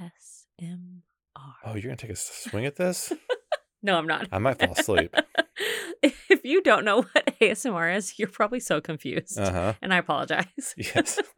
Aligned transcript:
ASMR. 0.00 1.02
Oh, 1.64 1.74
you're 1.74 1.82
gonna 1.82 1.96
take 1.96 2.10
a 2.10 2.16
swing 2.16 2.64
at 2.64 2.76
this? 2.82 3.12
No, 3.82 3.96
I'm 3.98 4.06
not. 4.06 4.28
I 4.32 4.38
might 4.38 4.58
fall 4.58 4.72
asleep. 4.72 5.14
if 6.02 6.42
you 6.42 6.62
don't 6.62 6.86
know 6.86 7.02
what 7.02 7.38
ASMR 7.40 7.94
is, 7.96 8.18
you're 8.18 8.28
probably 8.28 8.60
so 8.60 8.80
confused. 8.80 9.38
Uh 9.38 9.52
huh. 9.52 9.74
And 9.82 9.92
I 9.92 9.98
apologize. 9.98 10.74
Yes. 10.76 11.20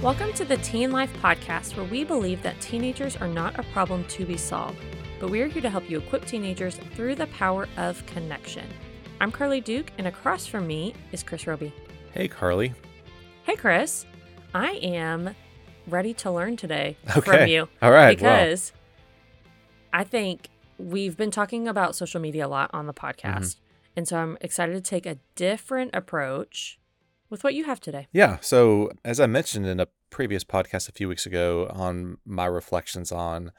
Welcome 0.00 0.32
to 0.34 0.44
the 0.44 0.58
Teen 0.62 0.92
Life 0.92 1.12
Podcast, 1.20 1.76
where 1.76 1.86
we 1.86 2.04
believe 2.04 2.40
that 2.44 2.60
teenagers 2.60 3.16
are 3.16 3.26
not 3.26 3.58
a 3.58 3.64
problem 3.64 4.04
to 4.04 4.24
be 4.24 4.36
solved, 4.36 4.78
but 5.18 5.28
we 5.28 5.40
are 5.42 5.48
here 5.48 5.62
to 5.62 5.70
help 5.70 5.90
you 5.90 5.98
equip 5.98 6.24
teenagers 6.24 6.76
through 6.94 7.16
the 7.16 7.26
power 7.28 7.66
of 7.76 8.06
connection. 8.06 8.64
I'm 9.20 9.32
Carly 9.32 9.60
Duke, 9.60 9.90
and 9.98 10.06
across 10.06 10.46
from 10.46 10.66
me 10.66 10.94
is 11.12 11.22
Chris 11.22 11.46
Roby. 11.46 11.72
Hey, 12.12 12.28
Carly. 12.28 12.72
Hey, 13.44 13.56
Chris. 13.56 14.06
I 14.54 14.72
am 14.82 15.34
ready 15.86 16.14
to 16.14 16.30
learn 16.30 16.56
today 16.56 16.96
Okay. 17.16 17.20
from 17.20 17.48
you 17.48 17.68
All 17.82 17.90
right. 17.90 18.16
because 18.16 18.72
I 19.92 20.04
think 20.04 20.48
we've 20.78 21.16
been 21.16 21.30
talking 21.30 21.66
about 21.66 21.96
social 21.96 22.20
media 22.20 22.46
a 22.46 22.48
lot 22.48 22.70
on 22.72 22.86
the 22.86 22.94
podcast. 22.94 23.56
And 23.96 24.06
so 24.06 24.18
I'm 24.18 24.38
excited 24.40 24.74
to 24.74 24.80
take 24.80 25.06
a 25.06 25.18
different 25.34 25.90
approach 25.94 26.78
with 27.30 27.42
what 27.42 27.54
you 27.54 27.64
have 27.64 27.80
today. 27.80 28.06
Yeah. 28.12 28.38
So, 28.40 28.90
as 29.04 29.18
I 29.18 29.26
mentioned 29.26 29.66
in 29.66 29.80
a 29.80 29.88
previous 30.10 30.44
podcast 30.44 30.88
a 30.88 30.92
few 30.92 31.08
weeks 31.08 31.26
ago 31.26 31.66
on 31.70 32.18
my 32.24 32.46
reflections 32.46 33.10
on 33.10 33.50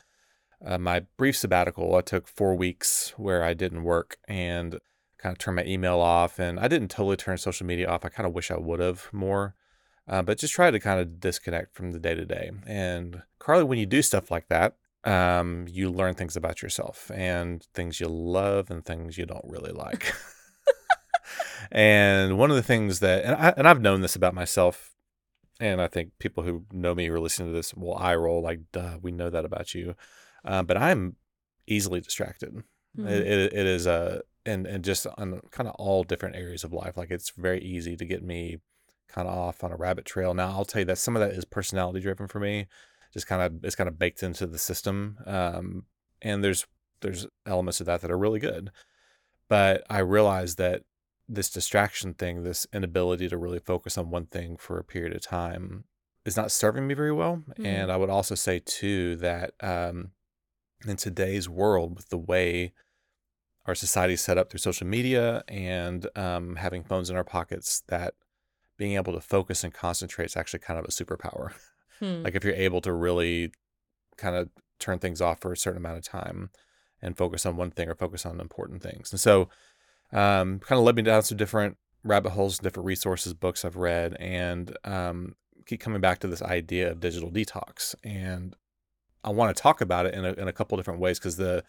uh, 0.66 0.78
my 0.78 1.02
brief 1.18 1.36
sabbatical, 1.36 1.94
I 1.96 2.02
took 2.02 2.28
four 2.28 2.56
weeks 2.56 3.14
where 3.18 3.44
I 3.44 3.54
didn't 3.54 3.84
work 3.84 4.18
and 4.28 4.80
kind 5.20 5.32
of 5.34 5.38
turned 5.38 5.58
my 5.58 5.66
email 5.66 6.00
off. 6.00 6.40
And 6.40 6.60
I 6.60 6.68
didn't 6.68 6.90
totally 6.90 7.18
turn 7.18 7.38
social 7.38 7.68
media 7.68 7.88
off. 7.88 8.06
I 8.06 8.10
kind 8.10 8.28
of 8.28 8.34
wish 8.34 8.50
I 8.52 8.58
would 8.58 8.80
have 8.80 9.10
more, 9.12 9.56
uh, 10.08 10.22
but 10.22 10.40
just 10.40 10.54
try 10.54 10.72
to 10.72 10.80
kind 10.80 11.00
of 11.00 11.20
disconnect 11.20 11.76
from 11.76 11.92
the 11.92 12.00
day 12.00 12.16
to 12.16 12.26
day. 12.26 12.52
And 12.66 13.22
Carly, 13.38 13.64
when 13.64 13.80
you 13.80 13.86
do 13.86 14.02
stuff 14.02 14.32
like 14.32 14.48
that, 14.48 14.76
um, 15.04 15.66
you 15.70 15.90
learn 15.90 16.16
things 16.16 16.36
about 16.36 16.62
yourself 16.62 17.10
and 17.14 17.64
things 17.74 18.00
you 18.00 18.08
love 18.08 18.70
and 18.70 18.84
things 18.84 19.18
you 19.18 19.26
don't 19.26 19.46
really 19.48 19.72
like. 19.72 20.14
and 21.72 22.38
one 22.38 22.50
of 22.50 22.56
the 22.56 22.64
things 22.64 23.00
that, 23.00 23.24
and, 23.24 23.36
I, 23.36 23.54
and 23.58 23.68
I've 23.68 23.82
known 23.82 24.02
this 24.02 24.16
about 24.16 24.34
myself, 24.34 24.96
and 25.60 25.82
I 25.82 25.88
think 25.88 26.12
people 26.20 26.44
who 26.44 26.66
know 26.72 26.96
me 26.96 27.08
who 27.08 27.14
are 27.14 27.20
listening 27.20 27.50
to 27.50 27.56
this 27.56 27.74
will 27.74 27.96
eye 27.96 28.16
roll 28.16 28.42
like, 28.42 28.60
duh, 28.72 28.98
we 29.02 29.12
know 29.12 29.30
that 29.30 29.46
about 29.46 29.74
you. 29.76 29.96
Uh, 30.46 30.64
but 30.64 30.78
I'm 30.78 31.16
easily 31.68 32.00
distracted. 32.00 32.64
Mhm. 32.98 33.08
It, 33.08 33.28
it, 33.28 33.54
it 33.54 33.66
is 33.66 33.86
a, 33.86 34.22
and, 34.50 34.66
and 34.66 34.84
just 34.84 35.06
on 35.18 35.42
kind 35.52 35.70
of 35.70 35.76
all 35.76 36.04
different 36.04 36.36
areas 36.36 36.64
of 36.64 36.74
life. 36.74 36.98
Like 36.98 37.12
it's 37.12 37.32
very 37.38 37.62
easy 37.62 37.96
to 37.96 38.06
get 38.06 38.24
me 38.24 38.58
kind 39.08 39.28
of 39.28 39.38
off 39.38 39.64
on 39.64 39.72
a 39.72 39.78
rabbit 39.78 40.06
trail. 40.06 40.34
Now 40.34 40.50
I'll 40.50 40.66
tell 40.66 40.82
you 40.82 40.86
that 40.86 40.98
some 40.98 41.16
of 41.16 41.22
that 41.22 41.32
is 41.32 41.46
personality 41.46 42.00
driven 42.00 42.28
for 42.28 42.40
me. 42.40 42.68
Just 43.14 43.28
kind 43.28 43.42
of, 43.42 43.64
it's 43.64 43.76
kind 43.76 43.88
of 43.88 43.98
baked 43.98 44.24
into 44.24 44.46
the 44.46 44.58
system. 44.58 45.18
Um, 45.26 45.86
and 46.22 46.44
there's, 46.44 46.68
there's 47.02 47.28
elements 47.46 47.80
of 47.80 47.86
that 47.86 48.02
that 48.02 48.12
are 48.12 48.18
really 48.18 48.40
good. 48.40 48.72
But 49.48 49.84
I 49.90 50.00
realize 50.00 50.56
that 50.56 50.84
this 51.28 51.50
distraction 51.50 52.14
thing, 52.14 52.44
this 52.44 52.68
inability 52.74 53.30
to 53.30 53.38
really 53.38 53.60
focus 53.60 53.98
on 53.98 54.12
one 54.12 54.26
thing 54.26 54.58
for 54.58 54.78
a 54.78 54.84
period 54.84 55.16
of 55.16 55.22
time 55.22 55.86
is 56.26 56.38
not 56.38 56.52
serving 56.52 56.86
me 56.88 56.94
very 56.94 57.12
well. 57.12 57.44
Mhm. 57.58 57.66
And 57.66 57.92
I 57.92 57.98
would 57.98 58.10
also 58.10 58.36
say 58.36 58.62
too 58.64 59.16
that 59.18 59.54
um, 59.62 60.12
in 60.88 60.98
today's 60.98 61.48
world, 61.50 61.96
with 61.96 62.10
the 62.10 62.18
way 62.18 62.74
our 63.70 63.76
society 63.76 64.16
is 64.16 64.22
set 64.22 64.38
up 64.38 64.50
through 64.50 64.60
social 64.60 64.88
media 64.88 65.44
and 65.48 66.08
um, 66.16 66.56
having 66.56 66.84
phones 66.84 67.10
in 67.10 67.16
our 67.16 67.24
pockets, 67.24 67.84
that 67.88 68.16
being 68.78 68.96
able 68.96 69.14
to 69.14 69.22
focus 69.22 69.64
and 69.64 69.74
concentrate 69.74 70.26
is 70.26 70.36
actually 70.36 70.60
kind 70.60 70.80
of 70.80 70.86
a 70.86 70.90
superpower. 70.90 71.54
Hmm. 72.00 72.24
like 72.24 72.34
if 72.34 72.46
you're 72.46 72.54
able 72.54 72.80
to 72.80 72.94
really 72.94 73.52
kind 74.16 74.34
of 74.34 74.48
turn 74.80 75.00
things 75.00 75.20
off 75.20 75.42
for 75.42 75.52
a 75.52 75.58
certain 75.58 75.80
amount 75.80 75.98
of 75.98 76.04
time 76.06 76.50
and 77.02 77.18
focus 77.18 77.46
on 77.46 77.58
one 77.58 77.72
thing 77.72 77.90
or 77.90 77.96
focus 77.96 78.26
on 78.26 78.40
important 78.40 78.82
things. 78.82 79.12
And 79.12 79.20
so 79.20 79.50
um, 80.14 80.60
kind 80.60 80.80
of 80.80 80.86
led 80.86 80.96
me 80.96 81.02
down 81.02 81.24
some 81.24 81.38
different 81.38 81.76
rabbit 82.06 82.32
holes, 82.32 82.58
different 82.58 82.88
resources, 82.88 83.34
books 83.34 83.66
I've 83.66 83.76
read, 83.76 84.16
and 84.18 84.76
um, 84.86 85.36
keep 85.66 85.82
coming 85.82 86.00
back 86.00 86.20
to 86.20 86.28
this 86.28 86.42
idea 86.42 86.90
of 86.90 87.02
digital 87.02 87.30
detox. 87.30 87.96
And 88.04 88.56
I 89.24 89.32
want 89.32 89.56
to 89.56 89.62
talk 89.62 89.82
about 89.82 90.06
it 90.06 90.14
in 90.14 90.24
a, 90.24 90.32
in 90.34 90.48
a 90.48 90.54
couple 90.54 90.78
different 90.78 91.02
ways 91.02 91.20
because 91.20 91.36
the 91.36 91.66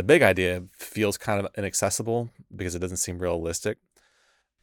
the 0.00 0.04
big 0.14 0.22
idea 0.22 0.64
feels 0.72 1.18
kind 1.18 1.38
of 1.44 1.46
inaccessible 1.58 2.30
because 2.56 2.74
it 2.74 2.78
doesn't 2.78 2.96
seem 2.96 3.18
realistic. 3.18 3.76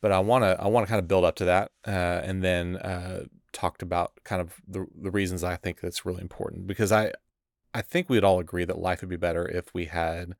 But 0.02 0.12
I 0.12 0.20
want 0.20 0.44
to 0.44 0.60
I 0.60 0.68
want 0.68 0.86
to 0.86 0.90
kind 0.90 1.00
of 1.00 1.08
build 1.08 1.26
up 1.26 1.36
to 1.36 1.46
that, 1.46 1.72
uh, 1.88 2.22
and 2.28 2.44
then 2.44 2.78
uh, 2.78 3.26
talked 3.52 3.82
about 3.84 4.14
kind 4.24 4.42
of 4.42 4.56
the 4.68 4.88
the 5.00 5.12
reasons 5.12 5.44
I 5.44 5.56
think 5.56 5.80
that's 5.80 6.06
really 6.08 6.22
important 6.22 6.66
because 6.66 6.92
I 6.92 7.14
I 7.74 7.82
think 7.82 8.10
we'd 8.10 8.24
all 8.24 8.40
agree 8.40 8.66
that 8.66 8.80
life 8.80 9.02
would 9.02 9.10
be 9.10 9.16
better 9.16 9.48
if 9.48 9.74
we 9.76 9.86
had 9.86 10.34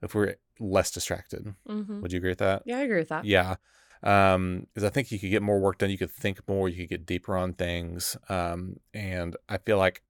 if 0.00 0.14
we 0.14 0.20
are 0.22 0.36
less 0.60 0.90
distracted. 0.92 1.54
Mhm. 1.68 2.00
Would 2.00 2.12
you 2.12 2.18
agree 2.18 2.30
with 2.30 2.38
that? 2.38 2.62
Yeah, 2.66 2.78
I 2.78 2.82
agree 2.82 2.98
with 2.98 3.08
that. 3.08 3.24
Yeah. 3.24 3.56
Um, 4.02 4.66
because 4.72 4.84
I 4.84 4.90
think 4.90 5.10
you 5.12 5.18
could 5.18 5.30
get 5.30 5.42
more 5.42 5.60
work 5.60 5.78
done. 5.78 5.90
You 5.90 5.98
could 5.98 6.10
think 6.12 6.40
more. 6.48 6.68
You 6.68 6.76
could 6.78 6.88
get 6.88 7.06
deeper 7.06 7.36
on 7.36 7.52
things. 7.54 8.16
Um, 8.28 8.76
and 8.94 9.36
I 9.48 9.58
feel 9.58 9.78
like 9.78 10.02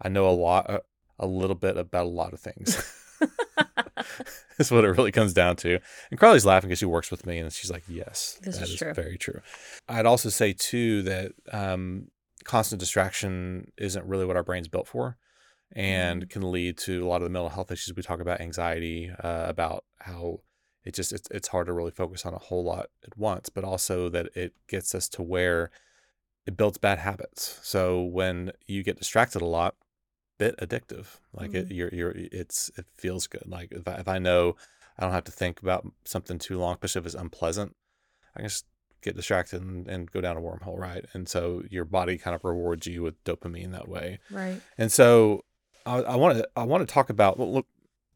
I 0.00 0.08
know 0.08 0.28
a 0.28 0.32
lot, 0.46 0.70
a, 0.70 0.82
a 1.18 1.26
little 1.26 1.56
bit 1.56 1.76
about 1.76 2.06
a 2.06 2.08
lot 2.08 2.32
of 2.32 2.40
things. 2.40 2.68
Is 4.58 4.70
what 4.70 4.84
it 4.84 4.88
really 4.90 5.12
comes 5.12 5.32
down 5.32 5.56
to. 5.56 5.80
And 6.10 6.20
Carly's 6.20 6.46
laughing 6.46 6.68
because 6.68 6.78
she 6.78 6.84
works 6.84 7.10
with 7.10 7.26
me, 7.26 7.38
and 7.38 7.52
she's 7.52 7.70
like, 7.70 7.82
"Yes, 7.88 8.38
This 8.42 8.56
that 8.56 8.64
is 8.64 8.70
is 8.70 8.76
true. 8.78 8.94
very 8.94 9.18
true." 9.18 9.40
I'd 9.88 10.06
also 10.06 10.28
say 10.28 10.52
too 10.52 11.02
that 11.02 11.32
um, 11.52 12.08
constant 12.44 12.78
distraction 12.78 13.72
isn't 13.76 14.04
really 14.06 14.24
what 14.24 14.36
our 14.36 14.44
brain's 14.44 14.68
built 14.68 14.86
for, 14.86 15.16
and 15.74 16.28
can 16.30 16.52
lead 16.52 16.78
to 16.78 17.04
a 17.04 17.08
lot 17.08 17.16
of 17.16 17.22
the 17.24 17.30
mental 17.30 17.48
health 17.48 17.72
issues 17.72 17.96
we 17.96 18.02
talk 18.02 18.20
about, 18.20 18.40
anxiety, 18.40 19.10
uh, 19.22 19.46
about 19.48 19.84
how 19.98 20.40
it 20.84 20.94
just 20.94 21.12
it's, 21.12 21.28
it's 21.30 21.48
hard 21.48 21.66
to 21.66 21.72
really 21.72 21.90
focus 21.90 22.24
on 22.26 22.34
a 22.34 22.38
whole 22.38 22.62
lot 22.62 22.86
at 23.04 23.16
once 23.16 23.48
but 23.48 23.64
also 23.64 24.10
that 24.10 24.28
it 24.36 24.52
gets 24.68 24.94
us 24.94 25.08
to 25.08 25.22
where 25.22 25.70
it 26.46 26.58
builds 26.58 26.76
bad 26.76 26.98
habits 26.98 27.58
so 27.62 28.02
when 28.02 28.52
you 28.66 28.82
get 28.82 28.98
distracted 28.98 29.40
a 29.40 29.46
lot 29.46 29.74
bit 30.38 30.56
addictive 30.58 31.06
like 31.32 31.54
it 31.54 31.70
you're 31.70 31.90
you're 31.94 32.12
it's 32.14 32.70
it 32.76 32.86
feels 32.96 33.26
good 33.26 33.44
like 33.46 33.70
if 33.72 33.86
I, 33.86 33.94
if 33.94 34.08
I 34.08 34.18
know 34.18 34.56
i 34.98 35.02
don't 35.04 35.12
have 35.12 35.24
to 35.24 35.32
think 35.32 35.62
about 35.62 35.86
something 36.04 36.38
too 36.38 36.58
long 36.58 36.74
especially 36.74 37.00
if 37.00 37.06
it's 37.06 37.14
unpleasant 37.14 37.76
i 38.34 38.40
can 38.40 38.48
just 38.48 38.66
get 39.00 39.14
distracted 39.16 39.62
and, 39.62 39.86
and 39.86 40.10
go 40.10 40.20
down 40.20 40.36
a 40.36 40.40
wormhole 40.40 40.78
right 40.78 41.04
and 41.12 41.28
so 41.28 41.62
your 41.70 41.84
body 41.84 42.18
kind 42.18 42.34
of 42.34 42.42
rewards 42.44 42.86
you 42.86 43.02
with 43.02 43.22
dopamine 43.24 43.70
that 43.72 43.88
way 43.88 44.18
Right. 44.30 44.60
and 44.78 44.90
so 44.90 45.44
I 45.86 46.16
want 46.16 46.38
to 46.38 46.48
I 46.56 46.64
want 46.64 46.80
to 46.88 46.90
talk 46.92 47.10
about 47.10 47.38
well, 47.38 47.52
look. 47.52 47.66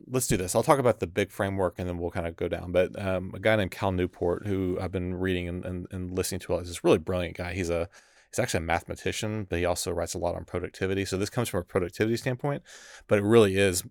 Let's 0.06 0.26
do 0.26 0.38
this. 0.38 0.54
I'll 0.54 0.62
talk 0.62 0.78
about 0.78 1.00
the 1.00 1.06
big 1.06 1.30
framework 1.30 1.74
and 1.76 1.86
then 1.86 1.98
we'll 1.98 2.10
kind 2.12 2.26
of 2.26 2.34
go 2.34 2.48
down. 2.48 2.72
But 2.72 2.98
um, 2.98 3.32
a 3.34 3.40
guy 3.40 3.56
named 3.56 3.72
Cal 3.72 3.92
Newport, 3.92 4.46
who 4.46 4.78
I've 4.80 4.92
been 4.92 5.16
reading 5.16 5.48
and, 5.48 5.64
and, 5.66 5.86
and 5.90 6.16
listening 6.16 6.38
to 6.42 6.52
a 6.52 6.54
lot, 6.54 6.62
is 6.62 6.68
this 6.68 6.82
really 6.84 6.96
brilliant 6.98 7.36
guy. 7.36 7.52
He's 7.52 7.68
a 7.68 7.88
he's 8.30 8.38
actually 8.38 8.58
a 8.58 8.66
mathematician, 8.66 9.46
but 9.48 9.58
he 9.58 9.64
also 9.64 9.90
writes 9.90 10.14
a 10.14 10.18
lot 10.18 10.34
on 10.34 10.44
productivity. 10.44 11.04
So 11.04 11.16
this 11.16 11.30
comes 11.30 11.48
from 11.48 11.60
a 11.60 11.64
productivity 11.64 12.16
standpoint, 12.16 12.62
but 13.06 13.18
it 13.18 13.24
really 13.24 13.56
is, 13.56 13.84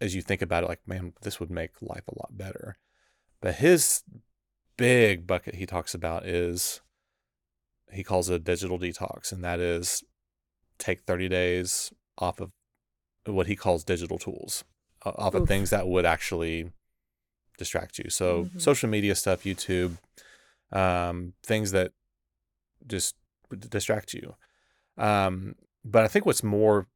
as 0.00 0.14
you 0.14 0.22
think 0.22 0.42
about 0.42 0.64
it, 0.64 0.68
like 0.68 0.86
man, 0.86 1.12
this 1.22 1.40
would 1.40 1.50
make 1.50 1.82
life 1.82 2.06
a 2.08 2.18
lot 2.18 2.36
better. 2.36 2.76
But 3.40 3.56
his 3.56 4.02
big 4.76 5.26
bucket 5.26 5.56
he 5.56 5.66
talks 5.66 5.94
about 5.94 6.26
is 6.26 6.80
he 7.90 8.04
calls 8.04 8.28
it 8.28 8.34
a 8.34 8.38
digital 8.38 8.78
detox, 8.78 9.32
and 9.32 9.42
that 9.44 9.60
is 9.60 10.02
take 10.78 11.00
30 11.00 11.28
days 11.28 11.92
off 12.18 12.40
of 12.40 12.52
what 13.24 13.46
he 13.46 13.56
calls 13.56 13.84
digital 13.84 14.18
tools, 14.18 14.64
off 15.04 15.34
of 15.34 15.46
things 15.46 15.70
that 15.70 15.88
would 15.88 16.06
actually 16.06 16.72
distract 17.58 17.98
you. 17.98 18.08
So 18.08 18.44
Mhm. 18.44 18.60
social 18.60 18.88
media 18.88 19.14
stuff, 19.14 19.42
YouTube, 19.42 19.98
um, 20.72 21.34
things 21.42 21.72
that 21.72 21.92
just 22.86 23.16
distract 23.56 24.14
you. 24.14 24.34
Um, 24.96 25.54
but 25.84 26.04
I 26.04 26.08
think 26.08 26.26
what's 26.26 26.42
more 26.42 26.86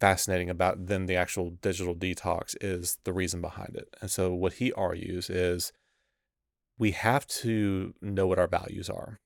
fascinating 0.00 0.48
about 0.48 0.86
than 0.86 1.06
the 1.06 1.16
actual 1.16 1.50
digital 1.50 1.94
detox 1.94 2.54
is 2.60 2.98
the 3.04 3.12
reason 3.12 3.40
behind 3.40 3.74
it. 3.74 3.94
And 4.00 4.10
so 4.10 4.32
what 4.32 4.54
he 4.54 4.72
argues 4.72 5.28
is 5.28 5.72
we 6.78 6.92
have 6.92 7.26
to 7.26 7.94
know 8.00 8.26
what 8.26 8.38
our 8.38 8.46
values 8.46 8.88
are. 8.88 9.18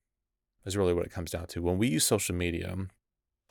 Is 0.64 0.76
really 0.76 0.94
what 0.94 1.04
it 1.04 1.10
comes 1.10 1.32
down 1.32 1.46
to. 1.48 1.60
When 1.60 1.76
we 1.76 1.88
use 1.88 2.06
social 2.06 2.36
media, 2.36 2.76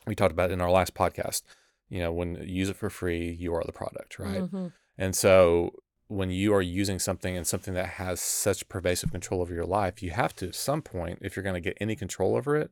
we 0.06 0.14
talked 0.14 0.32
about 0.32 0.50
it 0.50 0.54
in 0.54 0.62
our 0.62 0.70
last 0.70 0.94
podcast. 0.94 1.42
You 1.90 2.00
know, 2.00 2.10
when 2.10 2.36
you 2.36 2.54
use 2.54 2.70
it 2.70 2.76
for 2.76 2.88
free, 2.88 3.30
you 3.30 3.54
are 3.54 3.62
the 3.64 3.72
product, 3.72 4.18
right? 4.18 4.40
Mhm. 4.40 4.72
And 4.96 5.14
so 5.14 5.74
when 6.08 6.30
you 6.30 6.54
are 6.54 6.62
using 6.62 6.98
something 6.98 7.36
and 7.36 7.46
something 7.46 7.74
that 7.74 7.86
has 7.86 8.18
such 8.20 8.68
pervasive 8.68 9.10
control 9.10 9.42
over 9.42 9.52
your 9.52 9.66
life, 9.66 10.02
you 10.02 10.10
have 10.12 10.34
to 10.36 10.48
at 10.48 10.54
some 10.54 10.80
point, 10.80 11.18
if 11.20 11.36
you're 11.36 11.42
going 11.42 11.54
to 11.54 11.60
get 11.60 11.76
any 11.80 11.96
control 11.96 12.34
over 12.34 12.56
it, 12.56 12.70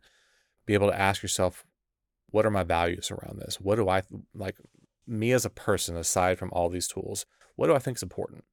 be 0.67 0.75
able 0.75 0.89
to 0.89 0.99
ask 0.99 1.23
yourself, 1.23 1.65
what 2.31 2.47
are 2.47 2.51
my 2.51 2.63
values 2.63 3.11
around 3.11 3.41
this? 3.41 3.61
What 3.61 3.77
do 3.77 3.89
I 3.89 4.03
like 4.35 4.57
me 5.07 5.33
as 5.33 5.45
a 5.45 5.51
person 5.51 5.97
aside 5.97 6.39
from 6.39 6.51
all 6.53 6.69
these 6.69 6.89
tools? 6.89 7.27
What 7.57 7.67
do 7.67 7.75
I 7.75 7.79
think 7.79 7.99
is 7.99 8.03
important 8.03 8.45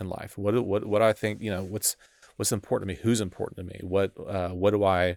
in 0.00 0.08
life? 0.08 0.38
What 0.38 0.52
do, 0.52 0.62
what 0.62 0.86
what 0.86 1.00
do 1.00 1.04
I 1.04 1.12
think, 1.12 1.42
you 1.42 1.50
know, 1.50 1.62
what's 1.62 1.96
what's 2.36 2.52
important 2.52 2.88
to 2.88 2.94
me, 2.94 3.00
who's 3.02 3.20
important 3.20 3.58
to 3.58 3.64
me, 3.64 3.80
what 3.82 4.12
uh, 4.26 4.50
what 4.50 4.70
do 4.70 4.84
I 4.84 5.16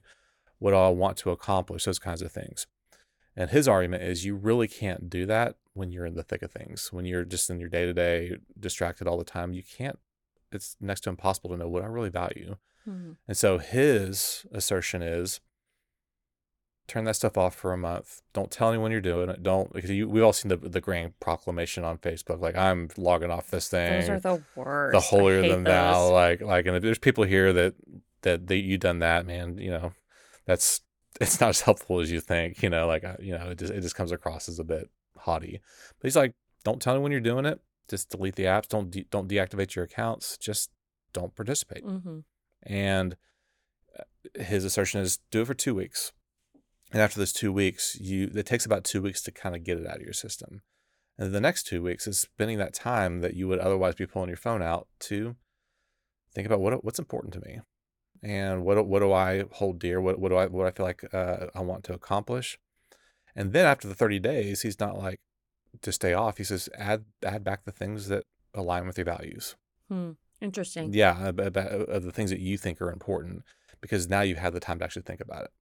what 0.59 0.71
do 0.71 0.77
I 0.77 0.89
want 0.89 1.17
to 1.17 1.31
accomplish, 1.31 1.85
those 1.85 1.99
kinds 1.99 2.21
of 2.21 2.31
things. 2.31 2.67
And 3.35 3.49
his 3.49 3.67
argument 3.67 4.03
is 4.03 4.25
you 4.25 4.35
really 4.35 4.67
can't 4.67 5.09
do 5.09 5.25
that 5.27 5.55
when 5.73 5.91
you're 5.91 6.05
in 6.05 6.15
the 6.15 6.23
thick 6.23 6.41
of 6.41 6.51
things. 6.51 6.91
When 6.91 7.05
you're 7.05 7.23
just 7.23 7.49
in 7.49 7.59
your 7.59 7.69
day 7.69 7.85
to 7.85 7.93
day, 7.93 8.37
distracted 8.59 9.07
all 9.07 9.17
the 9.17 9.23
time, 9.23 9.53
you 9.53 9.63
can't. 9.63 9.97
It's 10.51 10.75
next 10.81 11.01
to 11.01 11.09
impossible 11.09 11.51
to 11.51 11.57
know 11.57 11.69
what 11.69 11.83
I 11.83 11.87
really 11.87 12.09
value. 12.09 12.57
Hmm. 12.83 13.11
And 13.27 13.37
so 13.37 13.59
his 13.59 14.45
assertion 14.51 15.01
is 15.01 15.39
turn 16.89 17.05
that 17.05 17.15
stuff 17.15 17.37
off 17.37 17.55
for 17.55 17.71
a 17.73 17.77
month. 17.77 18.21
Don't 18.33 18.51
tell 18.51 18.69
anyone 18.69 18.91
you're 18.91 18.99
doing 19.01 19.29
it. 19.29 19.41
Don't 19.43 19.71
because 19.71 19.89
you, 19.89 20.09
we've 20.09 20.23
all 20.23 20.33
seen 20.33 20.49
the 20.49 20.57
the 20.57 20.81
grand 20.81 21.19
proclamation 21.19 21.83
on 21.83 21.97
Facebook, 21.99 22.39
like 22.41 22.55
I'm 22.57 22.89
logging 22.97 23.31
off 23.31 23.49
this 23.51 23.69
thing. 23.69 24.01
Those 24.01 24.09
are 24.09 24.19
the 24.19 24.43
worst. 24.55 24.93
the 24.93 24.99
holier 24.99 25.41
than 25.47 25.63
thou. 25.63 26.11
Like 26.11 26.41
like, 26.41 26.65
and 26.65 26.75
if 26.75 26.83
there's 26.83 26.99
people 26.99 27.23
here 27.23 27.53
that 27.53 27.75
that 28.23 28.47
that 28.47 28.57
you 28.57 28.77
done 28.77 28.99
that, 28.99 29.25
man. 29.25 29.57
You 29.57 29.71
know, 29.71 29.93
that's 30.45 30.81
it's 31.21 31.39
not 31.39 31.49
as 31.49 31.61
helpful 31.61 31.99
as 31.99 32.11
you 32.11 32.19
think. 32.19 32.61
You 32.63 32.69
know, 32.69 32.87
like 32.87 33.03
you 33.19 33.37
know, 33.37 33.51
it 33.51 33.59
just 33.59 33.73
it 33.73 33.81
just 33.81 33.95
comes 33.95 34.11
across 34.11 34.49
as 34.49 34.59
a 34.59 34.63
bit 34.63 34.89
haughty. 35.17 35.59
But 35.99 36.07
he's 36.07 36.15
like, 36.15 36.33
don't 36.63 36.81
tell 36.81 36.93
anyone 36.93 37.11
you're 37.11 37.19
doing 37.21 37.45
it. 37.45 37.59
Just 37.89 38.09
delete 38.09 38.35
the 38.35 38.43
apps. 38.43 38.67
Don't 38.67 38.91
de- 38.91 39.07
don't 39.09 39.27
deactivate 39.29 39.75
your 39.75 39.85
accounts. 39.85 40.37
Just 40.37 40.69
don't 41.13 41.35
participate. 41.35 41.83
Mhm. 41.85 42.23
And 42.63 43.15
uh, 43.97 44.03
his 44.43 44.63
assertion 44.65 45.01
is 45.01 45.19
do 45.31 45.41
it 45.41 45.47
for 45.47 45.53
two 45.55 45.73
weeks. 45.73 46.11
And 46.91 47.01
after 47.01 47.19
those 47.19 47.33
two 47.33 47.53
weeks, 47.53 47.97
you 47.99 48.31
it 48.33 48.45
takes 48.45 48.65
about 48.65 48.83
two 48.83 49.01
weeks 49.01 49.21
to 49.23 49.31
kind 49.31 49.55
of 49.55 49.63
get 49.63 49.77
it 49.77 49.87
out 49.87 49.97
of 49.97 50.01
your 50.01 50.13
system. 50.13 50.61
And 51.17 51.33
the 51.33 51.41
next 51.41 51.63
two 51.63 51.83
weeks 51.83 52.07
is 52.07 52.17
spending 52.19 52.57
that 52.59 52.73
time 52.73 53.21
that 53.21 53.35
you 53.35 53.47
would 53.47 53.59
otherwise 53.59 53.95
be 53.95 54.07
pulling 54.07 54.29
your 54.29 54.37
phone 54.37 54.61
out 54.61 54.87
to 55.01 55.35
think 56.33 56.47
about 56.47 56.61
what 56.61 56.83
what's 56.83 56.99
important 56.99 57.33
to 57.33 57.41
me, 57.41 57.59
and 58.23 58.63
what 58.63 58.87
what 58.87 58.99
do 58.99 59.11
I 59.11 59.45
hold 59.51 59.79
dear? 59.79 59.99
What 60.01 60.19
what 60.19 60.29
do 60.29 60.35
I 60.35 60.47
what 60.47 60.63
do 60.63 60.67
I 60.67 60.71
feel 60.71 60.85
like 60.85 61.13
uh, 61.13 61.47
I 61.53 61.61
want 61.61 61.83
to 61.85 61.93
accomplish? 61.93 62.57
And 63.35 63.53
then 63.53 63.65
after 63.65 63.87
the 63.87 63.95
thirty 63.95 64.19
days, 64.19 64.61
he's 64.61 64.79
not 64.79 64.97
like 64.97 65.19
to 65.81 65.91
stay 65.91 66.13
off. 66.13 66.37
He 66.37 66.43
says 66.43 66.69
add 66.77 67.05
add 67.23 67.43
back 67.43 67.65
the 67.65 67.71
things 67.71 68.07
that 68.07 68.23
align 68.53 68.87
with 68.87 68.97
your 68.97 69.05
values. 69.05 69.55
Hmm. 69.89 70.11
Interesting. 70.41 70.93
Yeah, 70.93 71.27
about, 71.27 71.57
ab- 71.57 71.89
of 71.89 72.03
the 72.03 72.11
things 72.13 72.29
that 72.29 72.39
you 72.39 72.57
think 72.57 72.81
are 72.81 72.91
important, 72.91 73.43
because 73.81 74.07
now 74.07 74.21
you've 74.21 74.39
the 74.53 74.59
time 74.61 74.79
to 74.79 74.85
actually 74.85 75.01
think 75.01 75.19
about 75.19 75.43
it. 75.43 75.51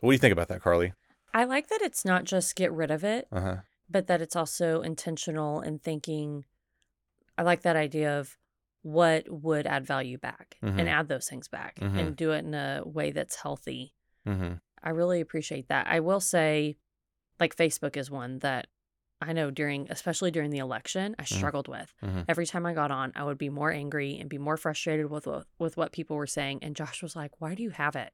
What 0.00 0.10
do 0.10 0.14
you 0.14 0.18
think 0.18 0.32
about 0.32 0.48
that, 0.48 0.62
Carly? 0.62 0.92
I 1.34 1.44
like 1.44 1.68
that 1.68 1.80
it's 1.82 2.04
not 2.04 2.24
just 2.24 2.56
get 2.56 2.72
rid 2.72 2.90
of 2.90 3.04
it, 3.04 3.28
Uh 3.32 3.40
huh. 3.40 3.56
but 3.88 4.06
that 4.06 4.22
it's 4.22 4.36
also 4.36 4.80
intentional 4.82 5.60
in 5.60 5.78
thinking. 5.78 6.44
I 7.38 7.42
like 7.42 7.62
that 7.62 7.76
idea 7.76 8.18
of 8.18 8.36
what 8.82 9.28
would 9.28 9.66
add 9.66 9.84
value 9.84 10.16
back 10.16 10.56
Mhm. 10.62 10.78
and 10.80 10.88
add 10.88 11.08
those 11.08 11.28
things 11.28 11.48
back 11.48 11.76
Mhm. 11.80 11.98
and 11.98 12.16
do 12.16 12.32
it 12.32 12.44
in 12.44 12.54
a 12.54 12.82
way 12.84 13.10
that's 13.10 13.36
healthy. 13.36 13.94
Mm-hmm. 14.26 14.54
I 14.82 14.90
really 14.90 15.20
appreciate 15.20 15.68
that. 15.68 15.86
I 15.88 16.00
will 16.00 16.20
say, 16.20 16.76
like, 17.40 17.56
Facebook 17.56 17.96
is 17.96 18.10
one 18.10 18.38
that 18.38 18.68
I 19.20 19.32
know 19.32 19.50
during, 19.50 19.90
especially 19.90 20.30
during 20.30 20.50
the 20.50 20.58
election, 20.58 21.16
I 21.18 21.24
struggled 21.24 21.68
with. 21.68 21.92
Mhm. 22.02 22.26
Every 22.28 22.46
time 22.46 22.64
I 22.66 22.74
got 22.74 22.90
on, 22.90 23.12
I 23.16 23.24
would 23.24 23.38
be 23.38 23.48
more 23.48 23.72
angry 23.72 24.18
and 24.18 24.28
be 24.30 24.38
more 24.38 24.56
frustrated 24.58 25.10
with 25.10 25.26
what, 25.26 25.46
with 25.58 25.76
what 25.76 25.92
people 25.92 26.16
were 26.16 26.26
saying. 26.26 26.62
And 26.62 26.76
Josh 26.76 27.02
was 27.02 27.16
like, 27.16 27.40
"Why 27.40 27.54
do 27.54 27.62
you 27.62 27.70
have 27.70 27.96
it?" 27.96 28.12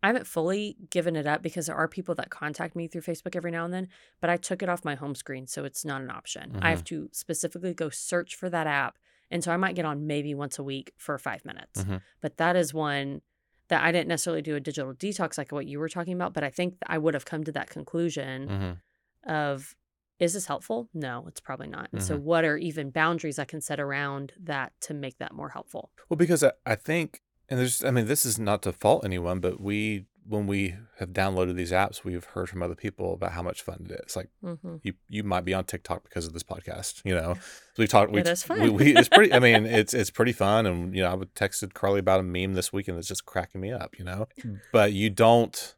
Mm-hmm. 0.00 0.06
I 0.06 0.08
haven't 0.08 0.26
fully 0.26 0.76
given 0.90 1.16
it 1.16 1.26
up 1.26 1.42
because 1.42 1.66
there 1.66 1.76
are 1.76 1.88
people 1.88 2.14
that 2.16 2.30
contact 2.30 2.74
me 2.74 2.88
through 2.88 3.02
Facebook 3.02 3.36
every 3.36 3.50
now 3.50 3.64
and 3.64 3.72
then, 3.74 3.88
but 4.20 4.30
I 4.30 4.36
took 4.36 4.62
it 4.62 4.68
off 4.68 4.84
my 4.84 4.94
home 4.94 5.14
screen, 5.14 5.46
so 5.46 5.64
it's 5.64 5.84
not 5.84 6.00
an 6.02 6.10
option. 6.10 6.58
I 6.62 6.70
have 6.70 6.84
to 6.84 7.08
specifically 7.12 7.74
go 7.74 7.90
search 7.90 8.34
for 8.34 8.48
that 8.50 8.66
app. 8.66 8.96
And 9.30 9.44
so 9.44 9.52
I 9.52 9.56
might 9.56 9.76
get 9.76 9.84
on 9.84 10.06
maybe 10.06 10.34
once 10.34 10.58
a 10.58 10.62
week 10.64 10.92
for 10.96 11.16
five 11.18 11.44
minutes. 11.44 11.84
Mhm. 11.84 12.00
But 12.20 12.36
that 12.38 12.56
is 12.56 12.74
one 12.74 13.22
that 13.68 13.84
I 13.84 13.92
didn't 13.92 14.08
necessarily 14.08 14.42
do 14.42 14.56
a 14.56 14.60
digital 14.60 14.92
detox 14.92 15.38
like 15.38 15.52
what 15.52 15.66
you 15.66 15.78
were 15.78 15.88
talking 15.88 16.14
about, 16.14 16.34
but 16.34 16.42
I 16.42 16.50
think 16.50 16.76
I 16.86 16.98
would 16.98 17.14
have 17.14 17.24
come 17.24 17.44
to 17.44 17.52
that 17.52 17.70
conclusion 17.70 18.48
Mm-hmm. 18.48 19.30
of 19.32 19.76
is 20.18 20.34
this 20.34 20.44
helpful? 20.46 20.88
No, 20.92 21.24
it's 21.28 21.40
probably 21.40 21.68
not. 21.68 21.88
And 21.92 22.02
so, 22.02 22.14
what 22.18 22.44
are 22.44 22.58
even 22.58 22.90
boundaries 22.90 23.38
I 23.38 23.46
can 23.46 23.62
set 23.62 23.80
around 23.80 24.34
that 24.38 24.72
to 24.82 24.92
make 24.92 25.16
that 25.16 25.32
more 25.32 25.48
helpful? 25.48 25.92
Well, 26.10 26.18
because 26.18 26.44
I, 26.44 26.52
I 26.66 26.74
think, 26.74 27.22
and 27.50 27.58
there's, 27.58 27.84
I 27.84 27.90
mean, 27.90 28.06
this 28.06 28.24
is 28.24 28.38
not 28.38 28.62
to 28.62 28.72
fault 28.72 29.04
anyone, 29.04 29.40
but 29.40 29.60
we, 29.60 30.06
when 30.28 30.46
we 30.46 30.76
have 30.98 31.10
downloaded 31.10 31.56
these 31.56 31.72
apps, 31.72 32.04
we've 32.04 32.24
heard 32.24 32.48
from 32.48 32.62
other 32.62 32.74
people 32.76 33.12
about 33.14 33.32
how 33.32 33.42
much 33.42 33.62
fun 33.62 33.86
it 33.90 34.00
is. 34.06 34.14
Like 34.16 34.28
hmm 34.42 34.76
you, 34.82 34.94
you 35.08 35.24
might 35.24 35.44
be 35.44 35.52
on 35.52 35.64
TikTok 35.64 36.04
because 36.04 36.26
of 36.26 36.32
this 36.32 36.42
podcast. 36.44 37.02
You 37.04 37.14
know, 37.14 37.34
so 37.74 37.82
we 37.82 37.86
talked. 37.86 38.12
We, 38.12 38.20
It 38.20 38.28
is 38.28 38.48
We, 38.48 38.56
fun. 38.68 38.74
we, 38.76 38.96
it's 38.96 39.08
pretty. 39.08 39.32
I 39.32 39.38
mean, 39.40 39.66
it's 39.66 39.92
it's 39.92 40.10
pretty 40.10 40.32
fun, 40.32 40.66
and 40.66 40.94
you 40.94 41.02
know, 41.02 41.12
I 41.12 41.16
texted 41.16 41.74
Carly 41.74 41.98
about 42.00 42.20
a 42.20 42.22
meme 42.22 42.54
this 42.54 42.72
weekend 42.72 42.96
that's 42.98 43.08
just 43.08 43.26
cracking 43.26 43.60
me 43.60 43.72
up. 43.72 43.98
You 43.98 44.04
know, 44.04 44.28
but 44.72 44.92
you 44.92 45.10
don't, 45.10 45.74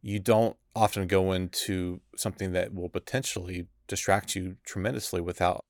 you 0.00 0.18
don't 0.20 0.56
often 0.76 1.06
go 1.08 1.32
into 1.32 2.00
something 2.16 2.52
that 2.52 2.72
will 2.72 2.88
potentially 2.88 3.66
distract 3.88 4.36
you 4.36 4.56
tremendously 4.64 5.20
without 5.20 5.64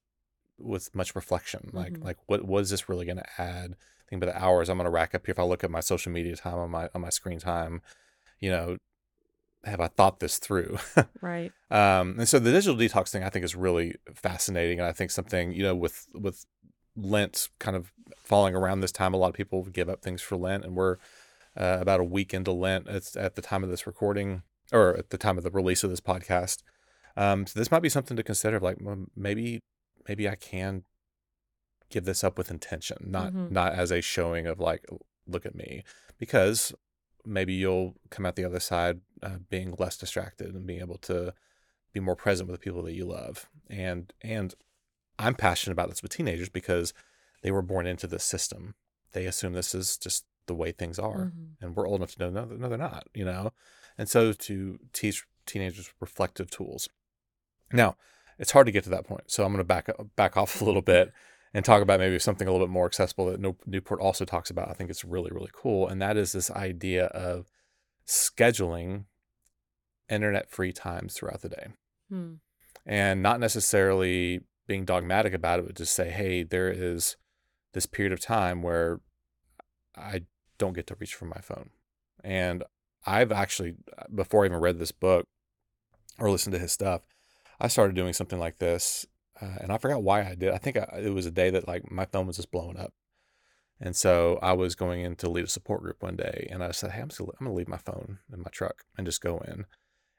with 0.58 0.94
much 0.94 1.14
reflection. 1.14 1.70
Like 1.72 1.94
Mhm. 1.94 2.04
like 2.04 2.18
what 2.26 2.44
what 2.44 2.60
is 2.62 2.70
this 2.70 2.88
really 2.88 3.06
going 3.06 3.18
to 3.18 3.40
add? 3.40 3.76
Think 4.08 4.22
about 4.22 4.34
the 4.34 4.42
hours 4.42 4.68
I'm 4.68 4.78
going 4.78 4.86
to 4.86 4.90
rack 4.90 5.14
up 5.14 5.26
here. 5.26 5.32
If 5.32 5.38
I 5.38 5.42
look 5.42 5.64
at 5.64 5.70
my 5.70 5.80
social 5.80 6.12
media 6.12 6.36
time 6.36 6.58
on 6.58 6.70
my 6.70 6.88
on 6.94 7.00
my 7.00 7.10
screen 7.10 7.38
time, 7.38 7.82
you 8.40 8.50
know, 8.50 8.78
have 9.64 9.80
I 9.80 9.88
thought 9.88 10.20
this 10.20 10.38
through? 10.38 10.78
Right. 11.20 11.52
Um, 11.70 12.14
and 12.18 12.26
so 12.26 12.38
the 12.38 12.50
digital 12.50 12.74
detox 12.74 13.10
thing 13.10 13.22
I 13.22 13.28
think 13.28 13.44
is 13.44 13.54
really 13.54 13.96
fascinating, 14.14 14.78
and 14.78 14.88
I 14.88 14.92
think 14.92 15.10
something 15.10 15.52
you 15.52 15.62
know 15.62 15.74
with 15.74 16.06
with 16.14 16.46
Lent 16.96 17.50
kind 17.58 17.76
of 17.76 17.92
falling 18.16 18.54
around 18.54 18.80
this 18.80 18.90
time, 18.90 19.12
a 19.12 19.18
lot 19.18 19.28
of 19.28 19.34
people 19.34 19.62
give 19.64 19.90
up 19.90 20.00
things 20.00 20.22
for 20.22 20.38
Lent, 20.38 20.64
and 20.64 20.74
we're 20.74 20.96
uh, 21.58 21.76
about 21.78 22.00
a 22.00 22.04
week 22.04 22.32
into 22.32 22.52
Lent. 22.52 22.88
It's 22.88 23.16
at 23.16 23.34
the 23.34 23.42
time 23.42 23.62
of 23.62 23.68
this 23.68 23.86
recording, 23.86 24.44
or 24.72 24.96
at 24.96 25.10
the 25.10 25.18
time 25.18 25.36
of 25.36 25.44
the 25.44 25.50
release 25.50 25.84
of 25.84 25.90
this 25.90 26.00
podcast. 26.00 26.62
Um, 27.18 27.46
so 27.46 27.58
this 27.58 27.70
might 27.70 27.82
be 27.82 27.90
something 27.90 28.16
to 28.16 28.22
consider. 28.22 28.58
Like 28.58 28.78
well, 28.80 29.04
maybe 29.14 29.60
maybe 30.08 30.26
I 30.26 30.36
can 30.36 30.84
give 31.90 32.04
this 32.04 32.22
up 32.24 32.36
with 32.38 32.50
intention, 32.50 32.98
not 33.00 33.32
Mhm. 33.32 33.50
not 33.50 33.72
as 33.74 33.90
a 33.90 34.00
showing 34.00 34.46
of 34.46 34.58
like 34.60 34.84
look 35.26 35.44
at 35.46 35.54
me, 35.54 35.84
because 36.18 36.72
maybe 37.24 37.52
you'll 37.52 37.94
come 38.10 38.24
out 38.24 38.36
the 38.36 38.44
other 38.44 38.60
side 38.60 39.00
uh, 39.22 39.38
being 39.50 39.74
less 39.78 39.96
distracted 39.98 40.54
and 40.54 40.66
being 40.66 40.80
able 40.80 40.96
to 40.98 41.34
be 41.92 42.00
more 42.00 42.16
present 42.16 42.48
with 42.48 42.58
the 42.58 42.64
people 42.64 42.82
that 42.82 42.94
you 42.94 43.04
love. 43.04 43.48
And 43.68 44.12
and 44.22 44.54
I'm 45.18 45.34
passionate 45.34 45.72
about 45.72 45.88
this 45.90 46.02
with 46.02 46.12
teenagers 46.12 46.48
because 46.48 46.92
they 47.42 47.50
were 47.50 47.62
born 47.62 47.86
into 47.86 48.06
this 48.06 48.24
system. 48.24 48.74
They 49.12 49.26
assume 49.26 49.52
this 49.52 49.74
is 49.74 49.96
just 49.96 50.24
the 50.46 50.54
way 50.54 50.72
things 50.72 50.98
are, 50.98 51.26
Mhm. 51.26 51.56
and 51.60 51.76
we're 51.76 51.86
old 51.88 52.00
enough 52.00 52.12
to 52.14 52.18
know 52.20 52.30
no, 52.30 52.44
no, 52.44 52.68
they're 52.68 52.78
not. 52.78 53.08
You 53.14 53.24
know, 53.24 53.52
and 53.98 54.08
so 54.08 54.32
to 54.32 54.78
teach 54.92 55.26
teenagers 55.46 55.92
reflective 56.00 56.50
tools. 56.50 56.88
Now, 57.72 57.96
it's 58.38 58.52
hard 58.52 58.66
to 58.66 58.72
get 58.72 58.84
to 58.84 58.90
that 58.90 59.06
point, 59.06 59.30
so 59.30 59.44
I'm 59.44 59.52
going 59.52 59.58
to 59.58 59.64
back 59.64 59.88
back 60.16 60.36
off 60.36 60.60
a 60.60 60.64
little 60.64 60.82
bit 60.82 61.12
and 61.54 61.64
talk 61.64 61.82
about 61.82 62.00
maybe 62.00 62.18
something 62.18 62.46
a 62.46 62.52
little 62.52 62.66
bit 62.66 62.72
more 62.72 62.86
accessible 62.86 63.26
that 63.26 63.40
Newport 63.66 64.00
also 64.00 64.24
talks 64.24 64.50
about. 64.50 64.68
I 64.68 64.72
think 64.74 64.90
it's 64.90 65.04
really 65.04 65.30
really 65.30 65.50
cool, 65.52 65.88
and 65.88 66.00
that 66.02 66.16
is 66.16 66.32
this 66.32 66.50
idea 66.50 67.06
of 67.06 67.50
scheduling 68.06 69.04
internet 70.08 70.50
free 70.50 70.72
times 70.72 71.14
throughout 71.14 71.42
the 71.42 71.48
day 71.50 71.66
Hmm. 72.08 72.34
and 72.86 73.22
not 73.22 73.40
necessarily 73.40 74.40
being 74.66 74.84
dogmatic 74.86 75.34
about 75.34 75.58
it, 75.58 75.66
but 75.66 75.76
just 75.76 75.94
say, 75.94 76.10
hey, 76.10 76.42
there 76.42 76.70
is 76.70 77.16
this 77.74 77.86
period 77.86 78.12
of 78.12 78.20
time 78.20 78.62
where 78.62 79.00
I 79.96 80.22
don't 80.58 80.72
get 80.72 80.86
to 80.88 80.96
reach 80.98 81.14
for 81.14 81.26
my 81.26 81.40
phone. 81.42 81.70
And 82.24 82.64
I've 83.06 83.32
actually, 83.32 83.74
before 84.14 84.42
I 84.42 84.46
even 84.46 84.60
read 84.60 84.78
this 84.78 84.92
book 84.92 85.26
or 86.18 86.30
listened 86.30 86.54
to 86.54 86.58
his 86.58 86.72
stuff, 86.72 87.02
I 87.60 87.68
started 87.68 87.94
doing 87.96 88.12
something 88.12 88.38
like 88.38 88.58
this. 88.58 89.06
Uh, 89.40 89.56
and 89.60 89.72
I 89.72 89.78
forgot 89.78 90.02
why 90.02 90.22
I 90.22 90.34
did. 90.34 90.52
I 90.52 90.58
think 90.58 90.76
I, 90.76 91.00
it 91.02 91.14
was 91.14 91.26
a 91.26 91.30
day 91.30 91.50
that 91.50 91.68
like 91.68 91.90
my 91.90 92.04
phone 92.06 92.26
was 92.26 92.36
just 92.36 92.50
blowing 92.50 92.76
up. 92.76 92.92
And 93.80 93.94
so 93.94 94.38
I 94.42 94.54
was 94.54 94.74
going 94.74 95.02
in 95.02 95.14
to 95.16 95.30
lead 95.30 95.44
a 95.44 95.48
support 95.48 95.82
group 95.82 96.02
one 96.02 96.16
day 96.16 96.48
and 96.50 96.64
I 96.64 96.72
said, 96.72 96.90
Hey, 96.90 97.00
I'm, 97.00 97.10
still, 97.10 97.30
I'm 97.38 97.46
going 97.46 97.54
to 97.54 97.56
leave 97.56 97.68
my 97.68 97.76
phone 97.76 98.18
in 98.32 98.40
my 98.40 98.50
truck 98.50 98.82
and 98.96 99.06
just 99.06 99.20
go 99.20 99.38
in. 99.46 99.66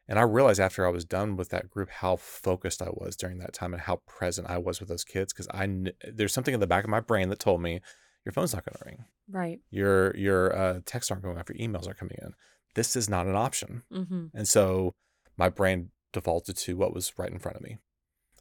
And 0.07 0.17
I 0.17 0.23
realized 0.23 0.59
after 0.59 0.87
I 0.87 0.89
was 0.89 1.05
done 1.05 1.35
with 1.35 1.49
that 1.49 1.69
group 1.69 1.89
how 1.89 2.15
focused 2.15 2.81
I 2.81 2.89
was 2.91 3.15
during 3.15 3.37
that 3.39 3.53
time 3.53 3.73
and 3.73 3.81
how 3.83 3.97
present 4.07 4.49
I 4.49 4.57
was 4.57 4.79
with 4.79 4.89
those 4.89 5.03
kids 5.03 5.33
because 5.33 5.47
I 5.49 5.67
kn- 5.67 5.91
there's 6.11 6.33
something 6.33 6.53
in 6.53 6.59
the 6.61 6.67
back 6.67 6.83
of 6.83 6.89
my 6.89 7.01
brain 7.01 7.29
that 7.29 7.39
told 7.39 7.61
me 7.61 7.81
your 8.25 8.33
phone's 8.33 8.53
not 8.53 8.65
going 8.65 8.75
to 8.75 8.85
ring, 8.85 9.05
Right. 9.29 9.59
your 9.69 10.15
your 10.17 10.55
uh, 10.55 10.79
texts 10.85 11.11
aren't 11.11 11.23
going 11.23 11.37
off, 11.37 11.49
your 11.49 11.57
emails 11.57 11.85
aren't 11.85 11.99
coming 11.99 12.17
in. 12.21 12.33
This 12.75 12.95
is 12.95 13.07
not 13.09 13.27
an 13.27 13.35
option, 13.35 13.83
hmm 13.91 14.27
and 14.33 14.47
so 14.47 14.93
my 15.37 15.47
brain 15.49 15.89
defaulted 16.11 16.57
to 16.57 16.75
what 16.75 16.93
was 16.93 17.13
right 17.17 17.31
in 17.31 17.39
front 17.39 17.57
of 17.57 17.63
me, 17.63 17.77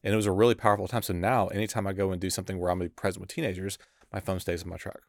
and 0.05 0.13
it 0.13 0.17
was 0.17 0.27
a 0.27 0.33
really 0.33 0.55
powerful 0.55 0.89
time. 0.89 1.03
So 1.03 1.13
now, 1.13 1.49
anytime 1.49 1.87
I 1.87 1.93
go 1.93 2.11
and 2.13 2.21
do 2.21 2.31
something 2.31 2.59
where 2.59 2.71
I'm 2.71 2.79
going 2.79 2.89
to 2.89 2.95
be 2.95 3.01
present 3.01 3.21
with 3.21 3.31
teenagers, 3.31 3.79
my 4.13 4.21
phone 4.21 4.41
stays 4.41 4.63
in 4.63 4.69
my 4.69 4.77
truck, 4.77 5.03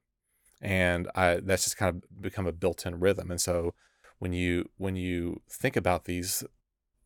and 0.62 1.10
I 1.16 1.36
that's 1.36 1.64
just 1.64 1.78
kind 1.78 1.96
of 1.96 2.22
become 2.22 2.48
a 2.48 2.52
built-in 2.52 3.00
rhythm. 3.00 3.32
And 3.32 3.40
so 3.42 3.74
when 4.20 4.34
you 4.34 4.70
when 4.78 4.96
you 4.96 5.42
think 5.50 5.76
about 5.76 6.06
these 6.06 6.44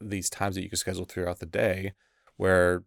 these 0.02 0.30
times 0.30 0.56
that 0.56 0.64
you 0.64 0.70
can 0.70 0.78
schedule 0.78 1.06
throughout 1.06 1.40
the 1.40 1.46
day 1.46 1.94
where 2.38 2.84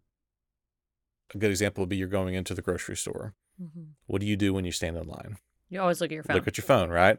a 1.33 1.37
good 1.37 1.49
example 1.49 1.81
would 1.81 1.89
be 1.89 1.97
you're 1.97 2.07
going 2.07 2.33
into 2.35 2.53
the 2.53 2.61
grocery 2.61 2.95
store 2.95 3.33
hmm 3.57 3.83
what 4.05 4.21
do 4.21 4.27
you 4.27 4.37
do 4.37 4.53
when 4.53 4.63
you 4.65 4.71
stand 4.71 4.95
in 4.95 5.07
line 5.07 5.37
You 5.69 5.81
always 5.81 5.99
look 5.99 6.11
at 6.11 6.13
your 6.13 6.23
phone. 6.23 6.35
look 6.35 6.47
at 6.47 6.57
your 6.57 6.63
phone, 6.65 6.89
right? 6.89 7.17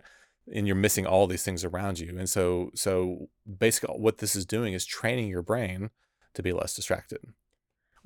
And 0.55 0.67
you're 0.67 0.77
missing 0.77 1.05
all 1.07 1.27
these 1.27 1.43
things 1.43 1.65
around 1.65 1.99
you. 1.99 2.17
And 2.19 2.29
so 2.31 2.71
so 2.75 3.29
basically 3.59 3.95
what 3.99 4.19
this 4.19 4.37
is 4.37 4.47
doing 4.47 4.73
is 4.73 4.87
training 4.87 5.29
your 5.29 5.43
brain 5.43 5.91
to 6.35 6.43
be 6.43 6.53
less 6.53 6.75
distracted. 6.75 7.19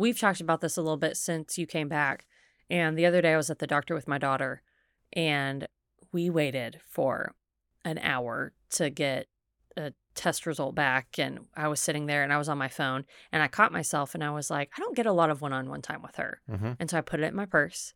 We've 0.03 0.19
talked 0.19 0.41
about 0.41 0.61
this 0.61 0.77
a 0.77 0.83
little 0.83 0.97
bit 0.97 1.17
since 1.17 1.57
you 1.59 1.65
came 1.65 1.89
back. 1.89 2.27
And 2.69 2.99
the 2.99 3.07
other 3.07 3.23
day 3.23 3.35
I 3.35 3.37
was 3.37 3.51
at 3.51 3.61
the 3.61 3.69
doctor 3.69 3.95
with 3.95 4.09
my 4.09 4.19
daughter 4.19 4.61
and 5.13 5.69
we 6.11 6.29
waited 6.29 6.81
for 6.89 7.37
an 7.85 7.99
hour 7.99 8.53
to 8.71 8.91
get 8.91 9.29
a 9.77 9.93
test 10.17 10.45
result 10.45 10.75
back 10.75 11.21
and 11.21 11.47
I 11.55 11.69
was 11.69 11.79
sitting 11.79 12.07
there 12.07 12.25
and 12.25 12.33
I 12.33 12.39
was 12.39 12.49
on 12.49 12.59
my 12.59 12.67
phone 12.67 13.05
and 13.31 13.45
I 13.45 13.47
caught 13.47 13.71
myself 13.71 14.13
and 14.17 14.25
I 14.25 14.31
was 14.31 14.51
like, 14.51 14.73
I 14.77 14.81
don't 14.81 14.97
get 14.97 15.07
a 15.07 15.13
lot 15.13 15.31
of 15.31 15.41
one-on-one 15.41 15.83
time 15.83 16.03
with 16.03 16.17
her. 16.17 16.41
Mm-hmm. 16.51 16.73
And 16.81 16.91
so 16.91 16.99
I 16.99 17.01
put 17.01 17.21
it 17.21 17.27
in 17.27 17.37
my 17.37 17.47
purse 17.47 17.95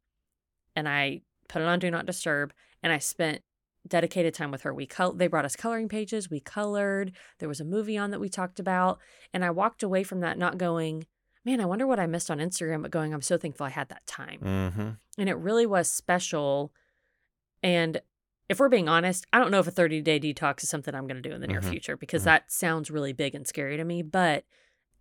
and 0.77 0.89
I 0.89 1.23
put 1.49 1.61
it 1.61 1.67
on 1.67 1.81
do 1.81 1.91
not 1.91 2.07
disturb 2.07 2.53
and 2.85 2.93
I 2.93 2.99
spent 2.99 3.43
dedicated 3.89 4.33
time 4.33 4.53
with 4.53 4.63
her. 4.63 4.73
We 4.73 4.87
col- 4.87 5.15
they 5.15 5.27
brought 5.27 5.45
us 5.45 5.57
coloring 5.57 5.89
pages, 5.89 6.31
we 6.31 6.39
colored, 6.39 7.11
there 7.41 7.49
was 7.49 7.61
a 7.61 7.65
movie 7.65 7.99
on 7.99 8.13
that 8.13 8.21
we 8.21 8.29
talked 8.29 8.61
about, 8.61 9.01
and 9.33 9.45
I 9.45 9.51
walked 9.51 9.83
away 9.83 10.05
from 10.05 10.21
that 10.21 10.39
not 10.39 10.57
going, 10.57 11.07
man, 11.47 11.61
I 11.61 11.65
wonder 11.65 11.87
what 11.87 12.01
I 12.01 12.07
missed 12.07 12.31
on 12.31 12.39
Instagram, 12.39 12.83
but 12.83 12.91
going, 12.91 13.15
I'm 13.15 13.23
so 13.23 13.39
thankful 13.39 13.65
I 13.65 13.71
had 13.71 13.89
that 13.89 14.05
time. 14.07 14.41
Mm-hmm. 14.43 14.89
And 15.19 15.29
it 15.29 15.37
really 15.37 15.65
was 15.65 15.89
special. 15.89 16.73
And 17.63 18.03
if 18.49 18.59
we're 18.59 18.69
being 18.69 18.89
honest, 18.89 19.25
I 19.33 19.39
don't 19.39 19.53
know 19.53 19.61
if 19.61 19.67
a 19.69 19.71
30 19.71 20.03
day 20.03 20.19
detox 20.19 20.65
is 20.65 20.69
something 20.69 20.93
I'm 20.95 21.07
going 21.07 21.23
to 21.23 21.27
do 21.29 21.35
in 21.35 21.41
the 21.41 21.47
near 21.47 21.61
Mhm. 21.61 21.71
future 21.71 21.97
because 21.97 22.23
Mhm. 22.23 22.27
that 22.27 22.51
sounds 22.53 22.91
really 22.91 23.13
big 23.13 23.35
and 23.37 23.47
scary 23.47 23.77
to 23.77 23.85
me. 23.85 24.03
But 24.03 24.45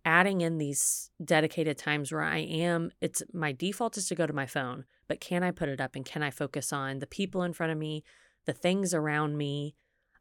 adding 0.04 0.40
in 0.40 0.58
these 0.58 1.10
dedicated 1.22 1.76
times 1.76 2.12
where 2.12 2.22
I 2.22 2.38
am, 2.38 2.92
it's 3.00 3.24
my 3.32 3.50
default 3.50 3.96
is 3.96 4.06
to 4.08 4.14
go 4.14 4.24
to 4.26 4.32
my 4.32 4.46
phone, 4.46 4.84
but 5.08 5.20
can 5.20 5.42
I 5.42 5.50
put 5.50 5.68
it 5.68 5.80
up 5.80 5.96
and 5.96 6.04
can 6.04 6.22
I 6.22 6.30
focus 6.30 6.72
on 6.72 7.00
the 7.00 7.08
people 7.08 7.42
in 7.42 7.52
front 7.52 7.72
of 7.72 7.78
me, 7.78 8.04
the 8.44 8.52
things 8.52 8.94
around 8.94 9.36
me? 9.36 9.74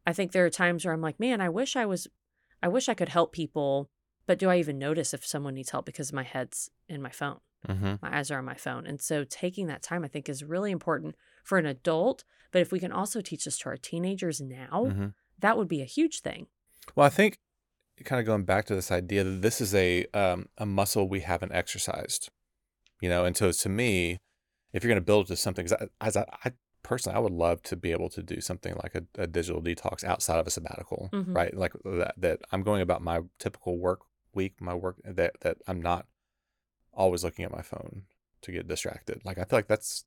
I 0.07 0.13
think 0.13 0.31
there 0.31 0.45
are 0.45 0.49
times 0.49 0.85
where 0.85 0.93
I'm 0.93 1.01
like, 1.01 1.19
man, 1.19 1.39
I 1.39 1.49
wish 1.49 1.75
I 1.75 1.85
was, 1.85 2.07
I 2.63 2.67
wish 2.67 2.89
I 2.89 2.95
could 2.95 3.09
help 3.09 3.31
people, 3.31 3.91
but 4.27 4.39
do 4.39 4.49
I 4.49 4.57
even 4.57 4.77
notice 4.77 5.13
if 5.13 5.25
someone 5.25 5.53
needs 5.55 5.69
help 5.71 5.85
because 5.85 6.11
my 6.13 6.23
head's 6.23 6.69
in 6.89 7.01
my 7.01 7.11
phone? 7.11 7.39
Mm-hmm. 7.67 7.95
my 7.99 8.19
eyes 8.19 8.29
are 8.29 8.37
on 8.37 8.45
my 8.45 8.53
phone. 8.53 8.85
And 8.85 9.01
so 9.01 9.23
taking 9.23 9.65
that 9.67 9.81
time, 9.81 10.03
I 10.03 10.07
think, 10.07 10.29
is 10.29 10.43
really 10.43 10.69
important 10.71 11.15
for 11.43 11.57
an 11.57 11.65
adult. 11.65 12.23
But 12.51 12.61
if 12.61 12.71
we 12.71 12.79
can 12.79 12.91
also 12.91 13.21
teach 13.21 13.45
this 13.45 13.57
to 13.59 13.69
our 13.69 13.77
teenagers 13.77 14.39
now, 14.39 14.83
Mm-hmm. 14.85 15.07
that 15.39 15.57
would 15.57 15.67
be 15.67 15.81
a 15.81 15.85
huge 15.85 16.21
thing. 16.21 16.45
Well, 16.95 17.07
I 17.07 17.09
think 17.09 17.37
kind 18.03 18.19
of 18.19 18.25
going 18.27 18.43
back 18.43 18.65
to 18.65 18.75
this 18.75 18.91
idea 18.91 19.23
that 19.23 19.41
this 19.41 19.59
is 19.61 19.73
a 19.73 20.05
um, 20.13 20.49
a 20.59 20.65
muscle 20.67 21.09
we 21.09 21.21
haven't 21.21 21.53
exercised, 21.53 22.29
you 23.01 23.09
know. 23.09 23.25
And 23.25 23.35
so 23.35 23.51
to 23.51 23.69
me, 23.69 24.19
if 24.71 24.83
you're 24.83 24.89
going 24.91 25.01
to 25.01 25.05
build 25.05 25.25
to 25.27 25.35
something, 25.35 25.65
'cause 25.65 25.73
I, 25.73 25.87
as 26.01 26.15
I, 26.15 26.25
I 26.43 26.51
personally, 26.83 27.15
I 27.15 27.19
would 27.19 27.33
love 27.33 27.63
to 27.63 27.75
be 27.75 27.91
able 27.91 28.09
to 28.09 28.21
do 28.21 28.41
something 28.41 28.75
like 28.83 28.93
a, 28.93 29.03
a 29.17 29.25
digital 29.25 29.59
detox 29.61 30.03
outside 30.03 30.37
of 30.39 30.45
a 30.45 30.51
sabbatical, 30.51 31.09
Mhm. 31.11 31.33
right? 31.35 31.55
Like 31.57 31.73
that, 31.83 32.13
that 32.17 32.41
I'm 32.51 32.61
going 32.61 32.81
about 32.83 33.01
my 33.01 33.21
typical 33.39 33.79
work 33.79 34.01
week, 34.35 34.61
my 34.61 34.73
work 34.73 34.97
that 35.03 35.39
that 35.41 35.57
I'm 35.67 35.81
not 35.81 36.05
always 36.93 37.23
looking 37.23 37.45
at 37.45 37.51
my 37.51 37.61
phone 37.61 38.03
to 38.41 38.51
get 38.51 38.67
distracted. 38.67 39.21
Like 39.25 39.37
I 39.37 39.43
feel 39.43 39.57
like 39.59 39.67
that's 39.67 40.05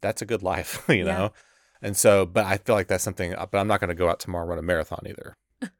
that's 0.00 0.22
a 0.22 0.26
good 0.26 0.42
life, 0.42 0.84
you 0.88 0.96
Yeah. 0.96 1.04
know. 1.04 1.32
And 1.80 1.96
so, 1.96 2.26
but 2.26 2.44
I 2.44 2.56
feel 2.58 2.74
like 2.74 2.88
that's 2.88 3.04
something. 3.04 3.34
But 3.50 3.54
I'm 3.58 3.68
not 3.68 3.80
going 3.80 3.88
to 3.88 3.94
go 3.94 4.08
out 4.08 4.18
tomorrow 4.20 4.42
and 4.44 4.50
run 4.50 4.58
a 4.58 4.62
marathon 4.62 5.06
either, 5.06 5.36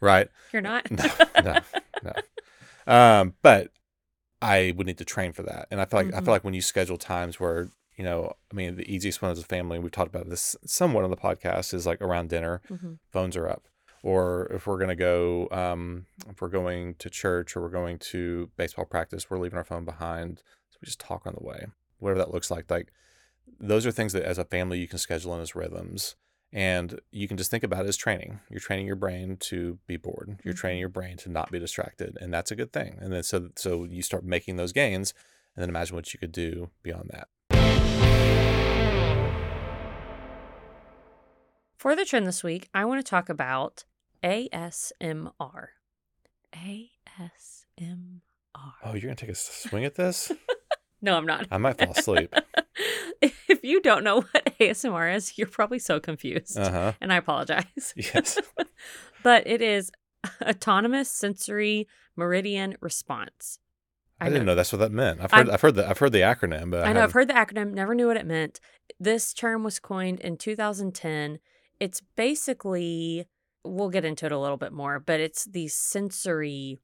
right? 0.00 0.28
You're 0.52 0.62
not? 0.62 0.90
No, 0.90 1.10
no, 1.42 1.60
no. 2.02 2.12
Um, 2.86 3.34
but 3.42 3.70
I 4.42 4.72
would 4.76 4.86
need 4.86 4.98
to 4.98 5.04
train 5.04 5.32
for 5.32 5.42
that, 5.44 5.68
and 5.70 5.80
I 5.80 5.84
feel 5.86 6.00
like 6.00 6.14
I 6.14 6.20
Mhm. 6.20 6.24
feel 6.24 6.34
like 6.34 6.44
when 6.44 6.54
you 6.54 6.62
schedule 6.62 6.98
times 6.98 7.40
where 7.40 7.70
you 7.96 8.04
know, 8.04 8.32
I 8.52 8.54
mean, 8.54 8.76
the 8.76 8.88
easiest 8.94 9.20
one 9.22 9.32
as 9.32 9.40
a 9.40 9.44
family, 9.44 9.76
we've 9.80 9.90
talked 9.90 10.14
about 10.14 10.28
this 10.28 10.54
somewhat 10.64 11.02
on 11.02 11.10
the 11.10 11.16
podcast, 11.16 11.74
is 11.74 11.84
like 11.84 12.00
around 12.00 12.28
dinner, 12.30 12.62
Mhm. 12.70 12.98
phones 13.10 13.36
are 13.36 13.48
up, 13.48 13.66
or 14.02 14.46
if 14.52 14.66
we're 14.66 14.78
gonna 14.78 14.94
go, 14.96 15.48
um, 15.50 16.06
if 16.28 16.40
we're 16.40 16.48
going 16.48 16.94
to 16.96 17.10
church 17.10 17.56
or 17.56 17.62
we're 17.62 17.68
going 17.68 17.98
to 17.98 18.50
baseball 18.56 18.84
practice, 18.84 19.28
we're 19.30 19.38
leaving 19.38 19.58
our 19.58 19.64
phone 19.64 19.84
behind, 19.84 20.42
so 20.70 20.78
we 20.80 20.86
just 20.86 21.00
talk 21.00 21.26
on 21.26 21.34
the 21.38 21.44
way, 21.44 21.66
whatever 21.98 22.18
that 22.18 22.32
looks 22.32 22.50
like. 22.50 22.70
Like 22.70 22.92
those 23.58 23.86
are 23.86 23.92
things 23.92 24.12
that 24.12 24.24
as 24.24 24.38
a 24.38 24.44
family 24.44 24.78
you 24.78 24.88
can 24.88 24.98
schedule 24.98 25.34
in 25.34 25.40
as 25.40 25.54
rhythms. 25.54 26.16
And 26.50 26.98
you 27.10 27.28
can 27.28 27.36
just 27.36 27.50
think 27.50 27.62
about 27.62 27.84
it 27.84 27.88
as 27.90 27.96
training. 27.98 28.40
You're 28.48 28.58
training 28.58 28.86
your 28.86 28.96
brain 28.96 29.36
to 29.40 29.78
be 29.86 29.98
bored. 29.98 30.40
You're 30.42 30.54
Mhm. 30.54 30.58
training 30.58 30.80
your 30.80 30.88
brain 30.88 31.18
to 31.18 31.28
not 31.28 31.50
be 31.50 31.58
distracted, 31.58 32.16
and 32.22 32.32
that's 32.32 32.50
a 32.50 32.56
good 32.56 32.72
thing. 32.72 32.96
And 33.02 33.12
then 33.12 33.22
so 33.22 33.50
so 33.56 33.84
you 33.84 34.00
start 34.00 34.24
making 34.24 34.56
those 34.56 34.72
gains, 34.72 35.12
and 35.54 35.62
then 35.62 35.68
imagine 35.68 35.94
what 35.94 36.14
you 36.14 36.18
could 36.18 36.32
do 36.32 36.70
beyond 36.82 37.10
that. 37.12 37.28
For 41.78 41.94
the 41.94 42.04
trend 42.04 42.26
this 42.26 42.42
week, 42.42 42.68
I 42.74 42.84
want 42.84 43.04
to 43.04 43.08
talk 43.08 43.28
about 43.28 43.84
ASMR. 44.24 45.30
ASMR. 46.52 46.90
Oh, 48.84 48.92
you're 48.92 49.02
gonna 49.02 49.14
take 49.14 49.30
a 49.30 49.34
swing 49.36 49.84
at 49.84 49.94
this? 49.94 50.32
No, 51.00 51.16
I'm 51.16 51.24
not. 51.24 51.46
I 51.52 51.58
might 51.58 51.78
fall 51.78 51.92
asleep. 51.92 52.34
if 53.22 53.62
you 53.62 53.80
don't 53.80 54.02
know 54.02 54.22
what 54.22 54.58
ASMR 54.58 55.14
is, 55.14 55.38
you're 55.38 55.46
probably 55.46 55.78
so 55.78 56.00
confused. 56.00 56.58
Uh 56.58 56.70
huh. 56.70 56.92
And 57.00 57.12
I 57.12 57.16
apologize. 57.16 57.94
Yes. 57.94 58.40
but 59.22 59.46
it 59.46 59.62
is 59.62 59.92
autonomous 60.42 61.08
sensory 61.08 61.86
meridian 62.16 62.76
response. 62.80 63.60
I, 64.20 64.30
didn't 64.30 64.46
know 64.46 64.56
that's 64.56 64.72
what 64.72 64.80
that 64.80 64.90
meant. 64.90 65.20
I've 65.20 65.30
heard 65.30 65.48
I've 65.48 65.60
heard 65.60 65.76
the 65.76 65.88
I've 65.88 65.98
heard 65.98 66.10
the 66.10 66.22
acronym, 66.22 66.72
but 66.72 66.84
I, 66.84 66.90
I 66.90 66.92
know 66.92 67.04
I've 67.04 67.12
heard 67.12 67.28
the 67.28 67.34
acronym, 67.34 67.72
never 67.72 67.94
knew 67.94 68.08
what 68.08 68.16
it 68.16 68.26
meant. 68.26 68.58
This 68.98 69.32
term 69.32 69.62
was 69.62 69.78
coined 69.78 70.18
in 70.18 70.36
2010. 70.36 71.38
It's 71.80 72.00
basically, 72.16 73.26
we'll 73.64 73.90
get 73.90 74.04
into 74.04 74.26
it 74.26 74.32
a 74.32 74.38
little 74.38 74.56
bit 74.56 74.72
more, 74.72 74.98
but 74.98 75.20
it's 75.20 75.44
these 75.44 75.74
sensory 75.74 76.80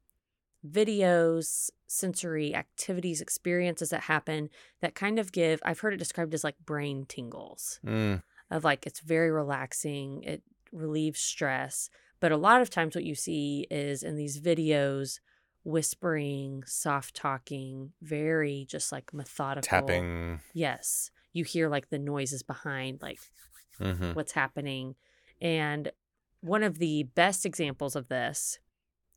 videos, 0.67 1.71
sensory 1.87 2.55
activities, 2.55 3.21
experiences 3.21 3.91
that 3.91 4.03
happen 4.03 4.49
that 4.81 4.95
kind 4.95 5.19
of 5.19 5.33
give, 5.33 5.61
I've 5.65 5.81
heard 5.81 5.95
it 5.95 5.99
described 5.99 6.35
as 6.35 6.45
like 6.45 6.57
brain 6.65 7.05
tingles 7.07 7.81
Mm, 7.85 8.23
of 8.51 8.65
like 8.65 8.87
it's 8.87 9.01
very 9.01 9.31
relaxing, 9.31 10.23
it 10.23 10.43
relieves 10.73 11.21
stress. 11.21 11.91
But 12.21 12.33
a 12.33 12.37
lot 12.37 12.63
of 12.63 12.71
times, 12.71 12.95
what 12.95 13.05
you 13.05 13.15
see 13.15 13.67
is 13.71 14.03
in 14.03 14.17
these 14.17 14.41
videos, 14.41 15.21
whispering, 15.65 16.63
soft 16.67 17.15
talking, 17.15 17.93
very 18.01 18.65
just 18.69 18.93
like 18.93 19.13
methodical 19.13 19.63
tapping. 19.63 20.41
Yes, 20.55 21.11
you 21.35 21.45
hear 21.45 21.69
like 21.69 21.91
the 21.91 21.99
noises 21.99 22.43
behind, 22.43 23.03
like 23.03 23.19
hmm 23.79 24.13
what's 24.13 24.33
happening. 24.33 24.95
And 25.41 25.91
one 26.41 26.63
of 26.63 26.79
the 26.79 27.03
best 27.03 27.45
examples 27.45 27.95
of 27.97 28.09
this 28.09 28.59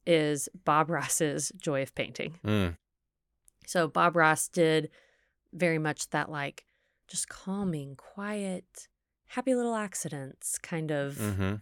is 0.05 0.49
Bob 0.65 0.89
Ross's 0.95 1.51
Joy 1.55 1.83
of 1.83 1.95
Painting. 1.95 2.39
Mm, 2.45 2.75
So 3.65 3.87
Bob 3.87 4.15
Ross 4.15 4.47
did 4.49 4.89
very 5.53 5.77
much 5.77 6.09
that 6.09 6.29
like 6.29 6.65
just 7.07 7.29
calming, 7.29 7.95
quiet, 7.95 8.87
happy 9.27 9.55
little 9.55 9.75
accidents 9.75 10.57
kind 10.57 10.91
of 10.91 11.17
hmm 11.17 11.55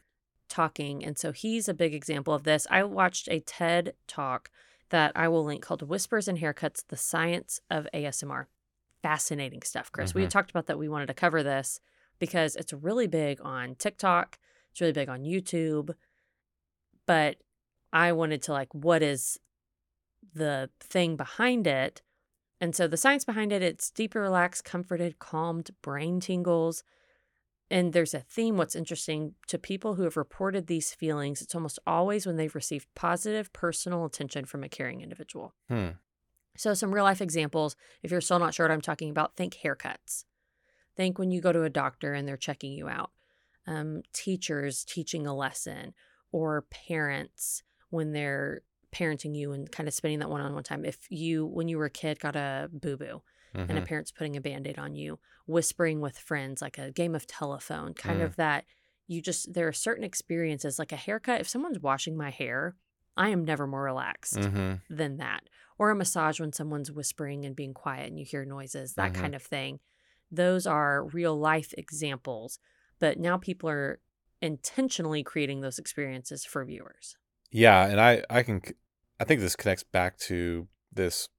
talking. 0.47 1.03
And 1.03 1.17
so 1.17 1.31
he's 1.31 1.67
a 1.67 1.73
big 1.73 1.93
example 1.93 2.33
of 2.33 2.43
this. 2.43 2.67
I 2.69 2.83
watched 2.83 3.27
a 3.29 3.39
TED 3.41 3.93
talk 4.07 4.49
that 4.89 5.11
I 5.15 5.27
will 5.27 5.43
link 5.43 5.63
called 5.63 5.81
Whispers 5.81 6.27
and 6.27 6.37
Haircuts 6.37 6.83
The 6.87 6.95
Science 6.95 7.59
of 7.69 7.87
ASMR. 7.93 8.45
Fascinating 9.05 9.61
stuff, 9.61 9.91
Chris. 9.91 10.15
We 10.15 10.21
had 10.23 10.31
talked 10.31 10.49
about 10.49 10.65
that 10.65 10.79
we 10.79 10.89
wanted 10.89 11.05
to 11.05 11.13
cover 11.13 11.43
this 11.43 11.79
because 12.17 12.55
it's 12.55 12.73
really 12.73 13.05
big 13.05 13.39
on 13.39 13.75
TikTok, 13.75 14.39
it's 14.71 14.81
really 14.81 14.93
big 14.93 15.09
on 15.09 15.25
YouTube. 15.25 15.93
But 17.05 17.35
I 17.93 18.13
wanted 18.13 18.41
to 18.43 18.51
like, 18.51 18.73
what 18.73 19.03
is 19.03 19.39
the 20.33 20.71
thing 20.79 21.17
behind 21.17 21.67
it? 21.67 22.01
And 22.59 22.75
so 22.75 22.87
the 22.87 22.97
science 22.97 23.25
behind 23.25 23.51
it, 23.51 23.61
it's 23.61 23.91
deeper, 23.91 24.21
relaxed, 24.21 24.65
comforted, 24.65 25.19
calmed, 25.19 25.69
brain 25.83 26.19
tingles. 26.19 26.83
And 27.69 27.93
there's 27.93 28.15
a 28.15 28.21
theme. 28.21 28.57
What's 28.57 28.75
interesting 28.75 29.35
to 29.49 29.59
people 29.59 29.93
who 29.93 30.03
have 30.03 30.17
reported 30.17 30.65
these 30.65 30.95
feelings, 30.95 31.43
it's 31.43 31.53
almost 31.53 31.77
always 31.85 32.25
when 32.25 32.37
they've 32.37 32.55
received 32.55 32.87
positive 32.95 33.53
personal 33.53 34.03
attention 34.03 34.45
from 34.45 34.63
a 34.63 34.69
caring 34.69 35.01
individual. 35.01 35.53
Hmm. 35.69 35.89
So, 36.57 36.73
some 36.73 36.93
real 36.93 37.03
life 37.03 37.21
examples. 37.21 37.75
If 38.03 38.11
you're 38.11 38.21
still 38.21 38.39
not 38.39 38.53
sure 38.53 38.65
what 38.67 38.73
I'm 38.73 38.81
talking 38.81 39.09
about, 39.09 39.35
think 39.35 39.57
haircuts. 39.63 40.25
Think 40.95 41.19
when 41.19 41.31
you 41.31 41.41
go 41.41 41.51
to 41.51 41.63
a 41.63 41.69
doctor 41.69 42.13
and 42.13 42.27
they're 42.27 42.37
checking 42.37 42.71
you 42.71 42.87
out, 42.87 43.11
um, 43.67 44.03
teachers 44.13 44.85
teaching 44.85 45.27
a 45.27 45.35
lesson, 45.35 45.93
or 46.31 46.63
parents 46.69 47.63
when 47.89 48.13
they're 48.13 48.61
parenting 48.93 49.35
you 49.35 49.51
and 49.51 49.69
kind 49.71 49.87
of 49.89 49.93
spending 49.93 50.19
that 50.19 50.29
one 50.29 50.41
on 50.41 50.53
one 50.53 50.63
time. 50.63 50.85
If 50.85 50.99
you, 51.09 51.45
when 51.45 51.67
you 51.67 51.77
were 51.77 51.85
a 51.85 51.89
kid, 51.89 52.19
got 52.19 52.35
a 52.35 52.69
boo 52.71 52.97
boo 52.97 53.21
and 53.53 53.71
a 53.77 53.81
mhm. 53.81 53.85
parent's 53.85 54.11
putting 54.11 54.35
a 54.35 54.41
band 54.41 54.67
aid 54.67 54.77
on 54.77 54.95
you, 54.95 55.17
whispering 55.47 56.01
with 56.01 56.17
friends, 56.17 56.61
like 56.61 56.77
a 56.77 56.91
game 56.91 57.15
of 57.15 57.25
telephone, 57.25 57.93
kind 57.93 58.19
Mm. 58.19 58.25
of 58.25 58.35
that 58.35 58.65
you 59.07 59.21
just, 59.21 59.53
there 59.53 59.67
are 59.67 59.73
certain 59.73 60.03
experiences, 60.03 60.77
like 60.77 60.91
a 60.91 60.97
haircut. 60.97 61.39
If 61.39 61.47
someone's 61.47 61.79
washing 61.79 62.17
my 62.17 62.31
hair, 62.31 62.75
I 63.17 63.29
am 63.29 63.45
never 63.45 63.65
more 63.67 63.83
relaxed 63.83 64.35
Mhm. 64.35 64.81
than 64.89 65.17
that. 65.17 65.49
Or 65.77 65.89
a 65.91 65.95
massage 65.95 66.39
when 66.39 66.53
someone's 66.53 66.91
whispering 66.91 67.45
and 67.45 67.55
being 67.55 67.73
quiet 67.73 68.07
and 68.07 68.19
you 68.19 68.25
hear 68.25 68.45
noises, 68.45 68.93
that 68.95 69.11
Mhm. 69.13 69.15
kind 69.15 69.35
of 69.35 69.43
thing. 69.43 69.79
those 70.31 70.65
are 70.65 71.05
real 71.05 71.37
life 71.37 71.71
examples, 71.77 72.57
but 72.99 73.19
now 73.19 73.37
people 73.37 73.69
are 73.69 74.01
intentionally 74.41 75.23
creating 75.23 75.61
those 75.61 75.77
experiences 75.79 76.43
for 76.43 76.65
viewers. 76.65 77.15
Yeah, 77.51 77.85
and 77.87 78.01
I 78.01 78.23
I 78.29 78.41
can 78.43 78.61
I 79.19 79.23
think 79.23 79.39
this 79.39 79.55
connects 79.55 79.83
back 79.83 80.17
to 80.29 80.67
this 80.91 81.29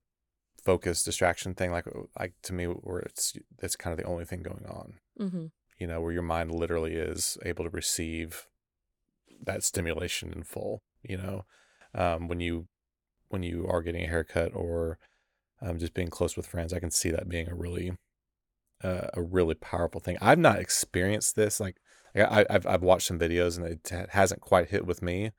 focus 0.63 1.03
distraction 1.03 1.55
thing 1.55 1.73
like 1.73 1.85
like 2.19 2.35
to 2.43 2.53
me 2.53 2.67
where 2.67 3.01
it's 3.01 3.37
that's 3.59 3.77
kind 3.77 3.93
of 3.93 3.99
the 3.99 4.09
only 4.11 4.25
thing 4.25 4.43
going 4.43 4.65
on. 4.67 5.01
Mm-hmm. 5.19 5.47
You 5.79 5.87
know, 5.89 6.01
where 6.01 6.13
your 6.13 6.23
mind 6.23 6.55
literally 6.55 6.95
is 6.95 7.37
able 7.45 7.65
to 7.65 7.71
receive 7.71 8.47
that 9.43 9.65
stimulation 9.65 10.33
in 10.33 10.45
full, 10.45 10.81
you 11.03 11.17
know. 11.17 11.45
Um 11.97 12.29
when 12.29 12.41
you 12.41 12.69
when 13.29 13.43
you 13.43 13.67
are 13.69 13.83
getting 13.83 14.05
a 14.05 14.09
haircut 14.09 14.53
or 14.55 14.99
um, 15.61 15.79
just 15.79 15.95
being 15.95 16.09
close 16.09 16.37
with 16.37 16.47
friends, 16.47 16.73
I 16.73 16.79
can 16.79 16.91
see 16.91 17.11
that 17.11 17.29
being 17.29 17.49
a 17.51 17.55
really 17.55 17.93
uh, 18.85 19.09
a 19.15 19.23
really 19.23 19.55
powerful 19.55 20.01
thing. 20.01 20.19
I've 20.21 20.39
not 20.39 20.59
experienced 20.59 21.35
this 21.35 21.59
like 21.59 21.77
I, 22.15 22.45
I've 22.49 22.67
I've 22.67 22.83
watched 22.83 23.07
some 23.09 23.19
videos 23.19 23.57
and 23.57 23.67
it 23.67 24.11
hasn't 24.11 24.41
quite 24.41 24.71
hit 24.71 24.87
with 24.87 25.03
me. 25.03 25.33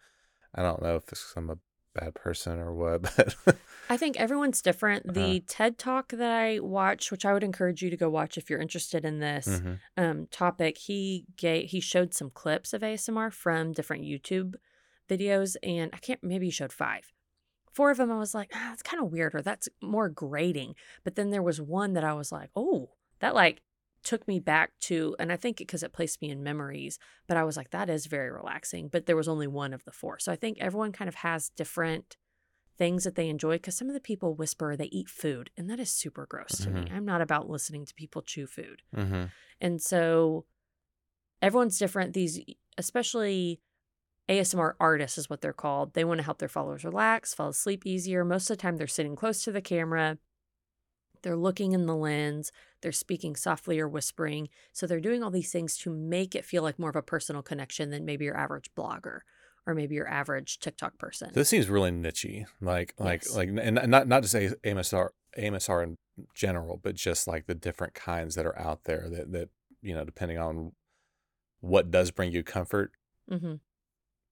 I 0.56 0.62
don't 0.64 0.82
know 0.82 0.96
if 0.98 1.34
I'm 1.36 1.50
a 1.50 1.58
bad 1.94 2.16
person 2.16 2.60
or 2.60 2.74
what, 2.74 3.02
but 3.46 3.58
I 3.90 3.98
think 3.98 4.18
everyone's 4.18 4.62
different. 4.62 5.06
Uh-huh. 5.10 5.14
The 5.14 5.40
TED 5.48 5.78
Talk 5.78 6.10
that 6.10 6.32
I 6.32 6.60
watched, 6.60 7.12
which 7.12 7.26
I 7.26 7.34
would 7.34 7.44
encourage 7.44 7.82
you 7.82 7.90
to 7.90 7.98
go 7.98 8.10
watch 8.10 8.38
if 8.38 8.50
you're 8.50 8.60
interested 8.62 9.06
in 9.06 9.20
this 9.20 9.48
Mhm. 9.48 9.80
um, 9.98 10.28
topic, 10.32 10.78
he 10.78 11.26
gave 11.38 11.70
he 11.70 11.80
showed 11.80 12.14
some 12.14 12.30
clips 12.32 12.74
of 12.74 12.82
ASMR 12.82 13.32
from 13.32 13.72
different 13.72 14.04
YouTube 14.04 14.56
videos, 15.08 15.56
and 15.64 15.92
I 15.94 15.98
can't 15.98 16.24
maybe 16.24 16.48
he 16.48 16.52
showed 16.52 16.74
five. 16.74 17.14
Four 17.72 17.92
of 17.92 17.98
them, 17.98 18.12
I 18.12 18.18
was 18.18 18.34
like, 18.34 18.52
ah, 18.56 18.74
it's 18.74 18.82
kind 18.82 19.04
of 19.04 19.12
weird, 19.12 19.36
or 19.36 19.42
that's 19.42 19.70
more 19.82 20.10
grating. 20.10 20.74
But 21.04 21.16
then 21.16 21.30
there 21.30 21.44
was 21.44 21.62
one 21.62 21.94
that 21.94 22.04
I 22.04 22.14
was 22.14 22.32
like, 22.32 22.50
oh, 22.56 22.92
that 23.20 23.36
like 23.36 23.62
took 24.04 24.28
me 24.28 24.40
back 24.40 24.72
to, 24.82 25.16
and 25.20 25.32
I 25.32 25.36
think 25.36 25.58
because 25.58 25.84
it 25.84 25.94
placed 25.94 26.22
me 26.22 26.30
in 26.30 26.44
memories. 26.44 26.98
But 27.28 27.38
I 27.38 27.44
was 27.44 27.58
like, 27.58 27.72
that 27.72 27.90
is 27.90 28.06
very 28.08 28.32
relaxing. 28.32 28.88
But 28.88 29.06
there 29.06 29.16
was 29.16 29.28
only 29.28 29.48
one 29.48 29.74
of 29.74 29.84
the 29.86 29.92
four, 29.92 30.20
so 30.20 30.32
I 30.32 30.36
think 30.36 30.58
everyone 30.60 30.92
kind 30.92 31.10
of 31.10 31.16
has 31.16 31.50
different 31.50 32.18
things 32.78 33.04
that 33.04 33.16
they 33.16 33.30
enjoy 33.30 33.56
because 33.56 33.76
some 33.76 33.88
of 33.88 33.94
the 33.94 34.00
people 34.00 34.36
whisper 34.36 34.76
they 34.76 34.86
eat 34.86 35.10
food 35.10 35.50
and 35.58 35.70
that 35.70 35.80
is 35.80 35.90
super 35.90 36.28
gross 36.30 36.58
to 36.60 36.70
me 36.70 36.88
i'm 36.94 37.06
not 37.06 37.22
about 37.22 37.50
listening 37.50 37.86
to 37.86 37.94
people 37.96 38.22
chew 38.22 38.46
food 38.46 38.82
hmm 38.94 39.24
and 39.60 39.82
so 39.82 40.46
everyone's 41.42 41.80
different 41.80 42.14
these 42.14 42.40
especially 42.78 43.60
asmr 44.30 44.74
artists 44.80 45.18
is 45.18 45.30
what 45.30 45.42
they're 45.42 45.54
called. 45.54 45.94
They 45.94 46.04
want 46.04 46.20
to 46.20 46.24
help 46.24 46.40
their 46.40 46.50
followers 46.50 46.84
relax 46.84 47.34
fall 47.34 47.50
asleep 47.50 47.86
easier. 47.86 48.26
Most 48.26 48.50
of 48.50 48.58
the 48.58 48.62
time 48.62 48.78
they're 48.78 48.88
sitting 48.88 49.16
close 49.16 49.44
to 49.44 49.52
the 49.52 49.62
camera. 49.62 50.18
They're 51.24 51.36
looking 51.36 51.72
in 51.74 51.86
the 51.88 51.96
lens. 51.96 52.52
They're 52.82 52.92
speaking 52.92 53.36
softly 53.36 53.80
or 53.80 53.88
whispering. 53.88 54.50
So 54.72 54.86
they're 54.86 55.00
doing 55.00 55.24
all 55.24 55.32
these 55.32 55.52
things 55.52 55.76
to 55.80 55.90
make 55.90 56.36
it 56.36 56.46
feel 56.46 56.62
like 56.64 56.78
more 56.78 56.90
of 56.92 56.96
a 56.96 57.02
personal 57.02 57.42
connection 57.42 57.90
than 57.90 58.06
maybe 58.06 58.26
your 58.26 58.38
average 58.38 58.70
blogger 58.78 59.22
or 59.66 59.74
maybe 59.74 59.96
your 59.96 60.08
average 60.08 60.60
tiktok 60.60 60.98
person. 60.98 61.32
This 61.34 61.50
seems 61.50 61.70
really 61.70 61.92
nichey, 61.92 62.46
like 62.62 62.94
like 62.98 63.24
Yes. 63.24 63.36
like, 63.36 63.50
and 63.60 63.80
not 63.88 64.08
not 64.08 64.22
just 64.22 64.36
A- 64.36 64.56
AMSR 64.64 65.10
AMSR 65.38 65.84
in 65.84 65.98
general, 66.34 66.80
but 66.82 66.96
just 66.96 67.28
like 67.28 67.48
the 67.48 67.56
different 67.56 67.94
kinds 67.94 68.36
that 68.36 68.46
are 68.46 68.58
out 68.58 68.86
there 68.86 69.10
that 69.10 69.32
that 69.32 69.50
you 69.82 69.94
know, 69.94 70.06
depending 70.06 70.38
on 70.38 70.72
what 71.60 71.92
does 71.92 72.12
bring 72.12 72.32
you 72.32 72.44
comfort, 72.44 72.92
hmm 73.28 73.56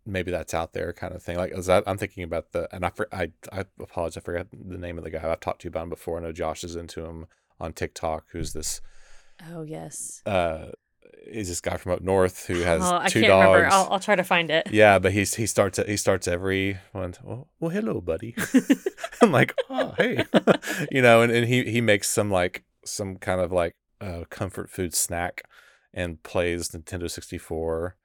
maybe 0.06 0.32
that's 0.32 0.54
out 0.54 0.74
there 0.74 0.94
kind 0.94 1.14
of 1.14 1.24
thing. 1.24 1.38
Like 1.38 1.54
I, 1.70 1.82
I'm 1.88 1.98
thinking 1.98 2.24
about 2.24 2.52
the, 2.52 2.68
and 2.74 2.86
I 2.86 2.90
for, 2.90 3.08
I 3.12 3.32
I 3.52 3.66
apologize, 3.80 4.18
I 4.18 4.22
forgot 4.22 4.48
the 4.52 4.78
name 4.78 4.98
of 4.98 5.04
the 5.04 5.10
guy 5.10 5.30
I've 5.30 5.40
talked 5.40 5.62
to 5.62 5.66
you 5.66 5.70
about 5.70 5.84
him 5.84 5.90
before. 5.90 6.18
I 6.20 6.22
know 6.22 6.32
Josh 6.32 6.64
is 6.64 6.76
into 6.76 7.06
him 7.06 7.26
on 7.60 7.74
TikTok. 7.74 8.26
Who's 8.32 8.54
this? 8.54 8.82
oh 9.52 9.64
yes 9.64 10.22
Uh, 10.26 10.68
he's 11.30 11.50
this 11.50 11.60
guy 11.60 11.76
from 11.76 11.92
up 11.92 12.02
north 12.02 12.46
who 12.46 12.60
has 12.62 12.82
oh, 12.82 13.00
I 13.02 13.08
two 13.10 13.20
can't 13.22 13.32
dogs. 13.32 13.46
remember. 13.48 13.68
I'll, 13.76 13.94
I'll 13.94 14.00
try 14.00 14.16
to 14.16 14.24
find 14.24 14.50
it. 14.50 14.68
Yeah, 14.72 14.98
but 15.00 15.12
he's 15.12 15.36
he 15.36 15.46
starts 15.46 15.78
he 15.86 15.98
starts 15.98 16.28
every 16.28 16.80
one. 16.94 17.16
Oh, 17.28 17.48
well, 17.60 17.72
hello, 17.72 18.00
buddy. 18.02 18.36
I'm 19.22 19.32
like, 19.32 19.54
oh, 19.70 19.94
hey, 19.98 20.24
you 20.92 21.02
know, 21.02 21.22
and, 21.22 21.32
and 21.32 21.48
he 21.48 21.64
he 21.66 21.82
makes 21.82 22.08
some 22.10 22.32
like 22.32 22.64
some 22.86 23.18
kind 23.18 23.42
of 23.42 23.52
like 23.52 23.76
uh, 24.00 24.24
comfort 24.30 24.70
food 24.70 24.94
snack, 24.94 25.44
and 25.94 26.22
plays 26.24 26.70
Nintendo 26.70 27.10
64 27.10 27.98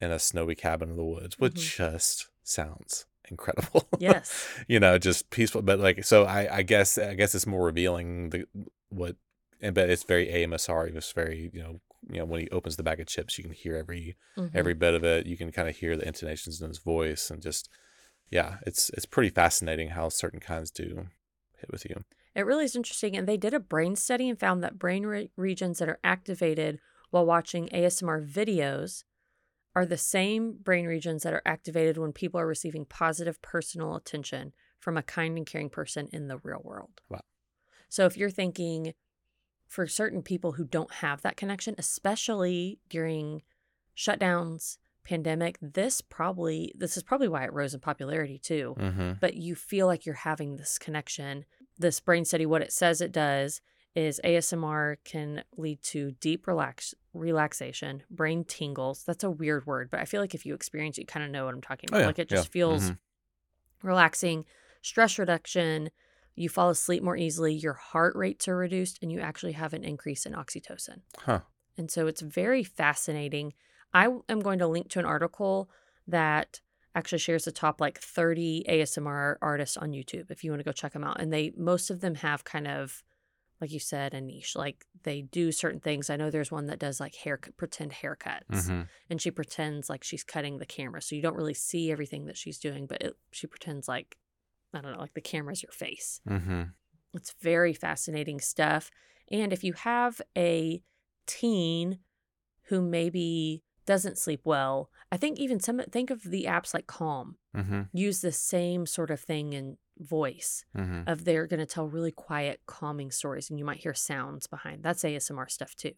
in 0.00 0.10
a 0.10 0.18
snowy 0.18 0.54
cabin 0.54 0.90
in 0.90 0.96
the 0.96 1.04
woods, 1.04 1.38
which 1.38 1.76
just 1.76 2.28
sounds 2.42 3.06
incredible. 3.30 3.88
yes. 3.98 4.46
you 4.68 4.78
know, 4.80 4.98
just 4.98 5.30
peaceful. 5.30 5.62
But 5.62 5.78
like, 5.80 6.04
so 6.04 6.24
I 6.24 6.58
I 6.58 6.62
guess 6.62 6.98
I 6.98 7.14
guess 7.14 7.34
it's 7.34 7.46
more 7.46 7.64
revealing 7.66 8.30
the 8.30 8.44
what, 8.88 9.16
and 9.60 9.74
but 9.74 9.90
it's 9.90 10.04
very 10.04 10.26
AMSR. 10.26 10.94
It's 10.94 11.12
very 11.12 11.50
you 11.52 11.62
know 11.62 11.80
you 12.10 12.18
know 12.18 12.24
when 12.24 12.40
he 12.42 12.48
opens 12.50 12.76
the 12.76 12.82
bag 12.82 13.00
of 13.00 13.06
chips, 13.06 13.36
you 13.38 13.44
can 13.44 13.52
hear 13.52 13.76
every 13.76 14.16
Mhm. 14.36 14.50
every 14.54 14.74
bit 14.74 14.94
of 14.94 15.02
it. 15.04 15.26
You 15.26 15.36
can 15.36 15.50
kind 15.50 15.68
of 15.68 15.76
hear 15.76 15.96
the 15.96 16.06
intonations 16.06 16.60
in 16.60 16.68
his 16.68 16.78
voice, 16.78 17.30
and 17.30 17.42
just 17.42 17.68
yeah, 18.30 18.58
it's 18.66 18.90
it's 18.90 19.06
pretty 19.06 19.30
fascinating 19.30 19.90
how 19.90 20.08
certain 20.08 20.40
kinds 20.40 20.70
do 20.70 21.06
hit 21.58 21.70
with 21.70 21.84
you. 21.84 22.04
It 22.34 22.44
really 22.44 22.64
is 22.66 22.76
interesting. 22.76 23.16
And 23.16 23.26
they 23.26 23.38
did 23.38 23.54
a 23.54 23.58
brain 23.60 23.96
study 23.96 24.28
and 24.28 24.38
found 24.38 24.62
that 24.62 24.78
brain 24.78 25.06
re- 25.06 25.30
regions 25.36 25.78
that 25.78 25.88
are 25.88 25.98
activated 26.04 26.80
while 27.10 27.24
watching 27.24 27.68
ASMR 27.72 28.20
videos 28.20 29.04
are 29.76 29.86
the 29.86 29.98
same 29.98 30.54
brain 30.54 30.86
regions 30.86 31.22
that 31.22 31.34
are 31.34 31.42
activated 31.44 31.98
when 31.98 32.10
people 32.10 32.40
are 32.40 32.46
receiving 32.46 32.86
positive 32.86 33.40
personal 33.42 33.94
attention 33.94 34.54
from 34.80 34.96
a 34.96 35.02
kind 35.02 35.36
and 35.36 35.46
caring 35.46 35.68
person 35.68 36.08
in 36.12 36.28
the 36.28 36.38
real 36.38 36.62
world. 36.64 37.02
Wow. 37.10 37.20
So 37.90 38.06
if 38.06 38.16
you're 38.16 38.30
thinking 38.30 38.94
for 39.68 39.86
certain 39.86 40.22
people 40.22 40.52
who 40.52 40.64
don't 40.64 40.94
have 40.94 41.20
that 41.22 41.36
connection, 41.36 41.74
especially 41.76 42.78
during 42.88 43.42
shutdowns, 43.94 44.78
pandemic, 45.04 45.58
this 45.60 46.00
probably 46.00 46.72
this 46.74 46.96
is 46.96 47.02
probably 47.02 47.28
why 47.28 47.44
it 47.44 47.52
rose 47.52 47.74
in 47.74 47.80
popularity 47.80 48.38
too 48.38 48.74
Mm-hmm. 48.78 49.12
but 49.20 49.34
you 49.34 49.54
feel 49.54 49.86
like 49.86 50.06
you're 50.06 50.14
having 50.14 50.56
this 50.56 50.78
connection. 50.78 51.44
This 51.78 52.00
brain 52.00 52.24
study, 52.24 52.46
what 52.46 52.62
it 52.62 52.72
says 52.72 53.02
it 53.02 53.12
does 53.12 53.60
is 53.94 54.20
ASMR 54.24 54.96
can 55.04 55.44
lead 55.56 55.82
to 55.82 56.12
deep 56.20 56.46
relax 56.46 56.94
relaxation, 57.16 58.02
brain 58.10 58.44
tingles. 58.44 59.04
That's 59.04 59.24
a 59.24 59.30
weird 59.30 59.66
word, 59.66 59.90
but 59.90 60.00
I 60.00 60.04
feel 60.04 60.20
like 60.20 60.34
if 60.34 60.44
you 60.46 60.54
experience 60.54 60.98
it, 60.98 61.02
you 61.02 61.06
kind 61.06 61.24
of 61.24 61.30
know 61.30 61.44
what 61.46 61.54
I'm 61.54 61.60
talking 61.60 61.88
Oh, 61.92 61.96
about. 61.96 62.00
yeah, 62.02 62.06
Like 62.06 62.18
it 62.18 62.30
yeah. 62.30 62.36
just 62.36 62.52
feels 62.52 62.90
Mhm. 62.90 62.98
relaxing, 63.82 64.44
stress 64.82 65.18
reduction. 65.18 65.90
You 66.34 66.48
fall 66.48 66.70
asleep 66.70 67.02
more 67.02 67.16
easily, 67.16 67.54
your 67.54 67.72
heart 67.74 68.14
rates 68.14 68.46
are 68.48 68.56
reduced, 68.56 68.98
and 69.02 69.10
you 69.10 69.20
actually 69.20 69.52
have 69.52 69.72
an 69.72 69.84
increase 69.84 70.26
in 70.26 70.34
oxytocin. 70.34 71.00
Huh. 71.18 71.40
And 71.78 71.90
so 71.90 72.06
it's 72.06 72.20
very 72.20 72.62
fascinating. 72.62 73.54
I 73.94 74.06
am 74.28 74.40
going 74.40 74.58
to 74.58 74.66
link 74.66 74.88
to 74.90 74.98
an 74.98 75.04
article 75.06 75.70
that 76.06 76.60
actually 76.94 77.18
shares 77.18 77.44
the 77.44 77.52
top 77.52 77.80
like 77.80 77.98
30 77.98 78.64
ASMR 78.68 79.38
artists 79.42 79.76
on 79.76 79.92
YouTube 79.92 80.30
if 80.30 80.42
you 80.44 80.50
want 80.50 80.60
to 80.60 80.64
go 80.64 80.72
check 80.72 80.92
them 80.92 81.04
out. 81.04 81.20
And 81.20 81.32
they 81.32 81.52
most 81.56 81.90
of 81.90 82.00
them 82.00 82.16
have 82.16 82.44
kind 82.44 82.66
of 82.66 83.02
like 83.60 83.70
you 83.72 83.80
said 83.80 84.14
a 84.14 84.20
niche. 84.20 84.54
Like 84.56 84.84
they 85.02 85.22
do 85.22 85.50
certain 85.52 85.80
things. 85.80 86.10
I 86.10 86.16
know 86.16 86.30
there's 86.30 86.50
one 86.50 86.66
that 86.66 86.78
does 86.78 87.00
like 87.00 87.14
hair 87.14 87.38
pretend 87.56 87.92
haircuts 87.92 88.44
Mhm. 88.50 88.88
and 89.10 89.20
she 89.22 89.30
pretends 89.30 89.88
like 89.88 90.04
she's 90.04 90.24
cutting 90.24 90.58
the 90.58 90.66
camera. 90.66 91.00
So 91.02 91.14
you 91.14 91.22
don't 91.22 91.36
really 91.36 91.54
see 91.54 91.90
everything 91.90 92.26
that 92.26 92.36
she's 92.36 92.58
doing, 92.58 92.86
but 92.86 93.02
it, 93.02 93.16
she 93.32 93.46
pretends 93.46 93.88
like 93.88 94.16
I 94.74 94.80
don't 94.82 94.92
know, 94.92 94.98
like 95.00 95.14
the 95.14 95.20
camera's 95.22 95.62
your 95.62 95.72
face. 95.72 96.20
Mhm. 96.28 96.74
It's 97.14 97.34
very 97.40 97.72
fascinating 97.72 98.40
stuff. 98.40 98.90
And 99.30 99.52
if 99.52 99.64
you 99.64 99.72
have 99.72 100.20
a 100.36 100.82
teen 101.26 102.00
who 102.64 102.82
maybe 102.82 103.62
doesn't 103.86 104.18
sleep 104.18 104.40
well, 104.44 104.90
I 105.10 105.16
think 105.16 105.38
even 105.38 105.60
some 105.60 105.78
think 105.90 106.10
of 106.10 106.22
the 106.24 106.44
apps 106.44 106.74
like 106.74 106.86
Calm 106.88 107.38
Mhm. 107.54 107.88
use 107.92 108.20
the 108.20 108.32
same 108.32 108.84
sort 108.86 109.10
of 109.10 109.20
thing 109.20 109.52
in 109.52 109.78
voice 109.98 110.64
Mhm. 110.76 111.08
of 111.08 111.24
they're 111.24 111.46
going 111.46 111.60
to 111.60 111.66
tell 111.66 111.88
really 111.88 112.12
quiet, 112.12 112.60
calming 112.66 113.10
stories, 113.10 113.48
and 113.50 113.58
you 113.58 113.64
might 113.64 113.78
hear 113.78 113.94
sounds 113.94 114.46
behind. 114.46 114.82
That's 114.82 115.04
ASMR 115.04 115.48
stuff 115.48 115.74
too, 115.74 115.94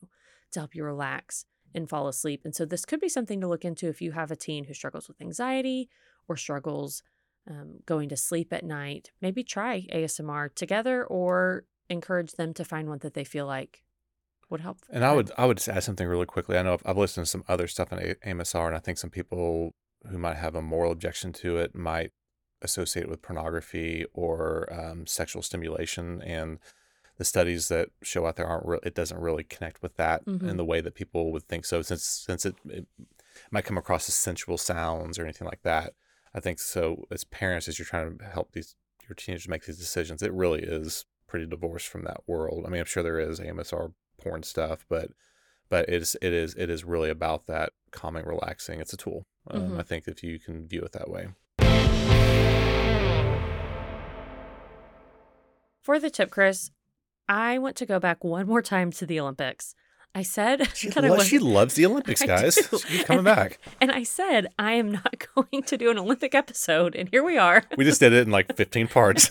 to 0.53 0.61
help 0.61 0.75
you 0.75 0.85
relax 0.85 1.45
and 1.75 1.89
fall 1.89 2.09
asleep. 2.09 2.43
And 2.45 2.55
so 2.55 2.65
this 2.65 2.85
could 2.85 3.01
be 3.01 3.09
something 3.09 3.41
to 3.41 3.49
look 3.49 3.65
into 3.65 3.89
if 3.89 4.01
you 4.01 4.13
have 4.13 4.31
a 4.31 4.37
teen 4.37 4.65
who 4.65 4.75
struggles 4.75 5.09
with 5.09 5.21
anxiety 5.21 5.89
or 6.29 6.37
struggles 6.37 7.03
um, 7.47 7.79
going 7.87 8.09
to 8.11 8.17
sleep 8.17 8.53
at 8.53 8.65
night. 8.65 9.11
Maybe 9.23 9.43
try 9.43 9.87
ASMR 9.93 10.55
together 10.55 11.05
or 11.05 11.65
encourage 11.89 12.33
them 12.33 12.53
to 12.55 12.65
find 12.65 12.89
one 12.89 12.99
that 12.99 13.15
they 13.15 13.25
feel 13.25 13.47
like 13.47 13.83
would 14.51 14.61
help. 14.61 14.79
And 14.91 15.05
I 15.05 15.13
would 15.15 15.31
I 15.39 15.47
would 15.47 15.57
just 15.59 15.69
add 15.69 15.83
something 15.83 16.07
really 16.07 16.27
quickly. 16.27 16.57
I 16.59 16.63
know 16.63 16.75
I've, 16.75 16.83
I've 16.85 16.97
listened 16.99 17.25
to 17.27 17.31
some 17.31 17.45
other 17.49 17.67
stuff 17.67 17.91
in 17.93 17.99
A- 17.99 18.15
AMSR, 18.27 18.67
and 18.67 18.77
I 18.77 18.79
think 18.81 18.99
some 18.99 19.11
people 19.11 19.75
who 20.11 20.19
might 20.19 20.37
have 20.37 20.55
a 20.55 20.63
moral 20.63 20.93
objection 20.93 21.33
to 21.35 21.57
it 21.57 21.75
might 21.75 22.13
associate 22.63 23.09
with 23.09 23.23
pornography 23.23 24.05
or 24.15 24.73
um, 24.73 25.07
sexual 25.07 25.43
stimulation. 25.43 26.21
And 26.23 26.59
the 27.17 27.25
studies 27.25 27.69
that 27.69 27.91
show 28.03 28.27
out 28.27 28.37
there 28.37 28.47
aren't 28.47 28.67
real. 28.67 28.81
It 28.85 28.95
doesn't 28.95 29.21
really 29.21 29.45
connect 29.45 29.83
with 29.83 29.97
that 29.97 30.25
Mhm. 30.25 30.49
in 30.51 30.57
the 30.57 30.65
way 30.65 30.81
that 30.81 30.95
people 30.95 31.33
would 31.33 31.45
think 31.49 31.65
so. 31.65 31.83
Since 31.83 32.05
since 32.05 32.45
it, 32.47 32.55
it 32.69 32.87
might 33.51 33.65
come 33.65 33.79
across 33.79 34.09
as 34.09 34.15
sensual 34.15 34.59
sounds 34.59 35.19
or 35.19 35.25
anything 35.25 35.47
like 35.47 35.63
that. 35.63 35.95
I 36.35 36.41
think 36.41 36.59
so. 36.61 37.07
As 37.11 37.25
parents, 37.25 37.67
as 37.69 37.79
you're 37.79 37.87
trying 37.87 38.19
to 38.19 38.25
help 38.25 38.53
these 38.53 38.77
your 39.09 39.15
teenagers 39.15 39.49
make 39.49 39.65
these 39.65 39.79
decisions, 39.79 40.23
it 40.23 40.33
really 40.33 40.63
is 40.63 41.07
pretty 41.27 41.47
divorced 41.47 41.89
from 41.89 42.05
that 42.05 42.21
world. 42.27 42.65
I 42.67 42.69
mean, 42.71 42.81
I'm 42.81 42.87
sure 42.87 43.03
there 43.03 43.19
is 43.19 43.41
AMSR 43.41 43.93
porn 44.21 44.43
stuff, 44.43 44.85
but 44.89 45.11
but 45.69 45.89
it's 45.89 46.15
it 46.23 46.33
is 46.33 46.55
it 46.55 46.71
is 46.71 46.85
really 46.85 47.11
about 47.11 47.47
that 47.47 47.73
calming, 47.91 48.27
relaxing. 48.27 48.81
It's 48.81 48.93
a 48.93 48.97
tool. 48.97 49.27
Um, 49.51 49.73
Mhm. 49.73 49.81
I 49.81 49.83
think 49.83 50.07
if 50.07 50.23
you 50.23 50.39
can 50.39 50.67
view 50.69 50.83
it 50.83 50.93
that 50.93 51.11
way. 51.11 51.29
For 55.89 55.99
the 55.99 56.11
tip, 56.11 56.29
Chris, 56.29 56.71
I 57.31 57.57
want 57.57 57.75
to 57.77 57.87
go 57.87 57.99
back 57.99 58.23
one 58.23 58.47
more 58.47 58.61
time 58.61 58.91
to 58.93 59.07
the 59.07 59.19
Olympics. 59.21 59.75
I 60.15 60.21
said 60.23 60.69
She, 60.77 60.91
that 60.91 61.03
lo- 61.03 61.17
was, 61.17 61.27
she 61.27 61.39
loves 61.39 61.77
the 61.77 61.87
Olympics, 61.87 62.21
guys. 62.27 62.57
do. 62.57 62.79
She 62.81 63.05
coming 63.05 63.21
And- 63.21 63.25
back. 63.25 63.59
and 63.81 63.91
I 63.91 64.03
said 64.03 64.49
I 64.59 64.73
am 64.73 64.93
not 64.93 65.25
going 65.35 65.63
to 65.63 65.79
do 65.79 65.91
an 65.91 65.99
Olympic 65.99 66.35
episode, 66.35 66.95
and 66.95 67.09
here 67.09 67.25
we 67.25 67.39
are. 67.39 67.63
We 67.79 67.87
just 67.87 68.01
did 68.01 68.13
it 68.13 68.27
in 68.27 68.31
like 68.31 68.55
15 68.55 68.89
parts. 68.89 69.31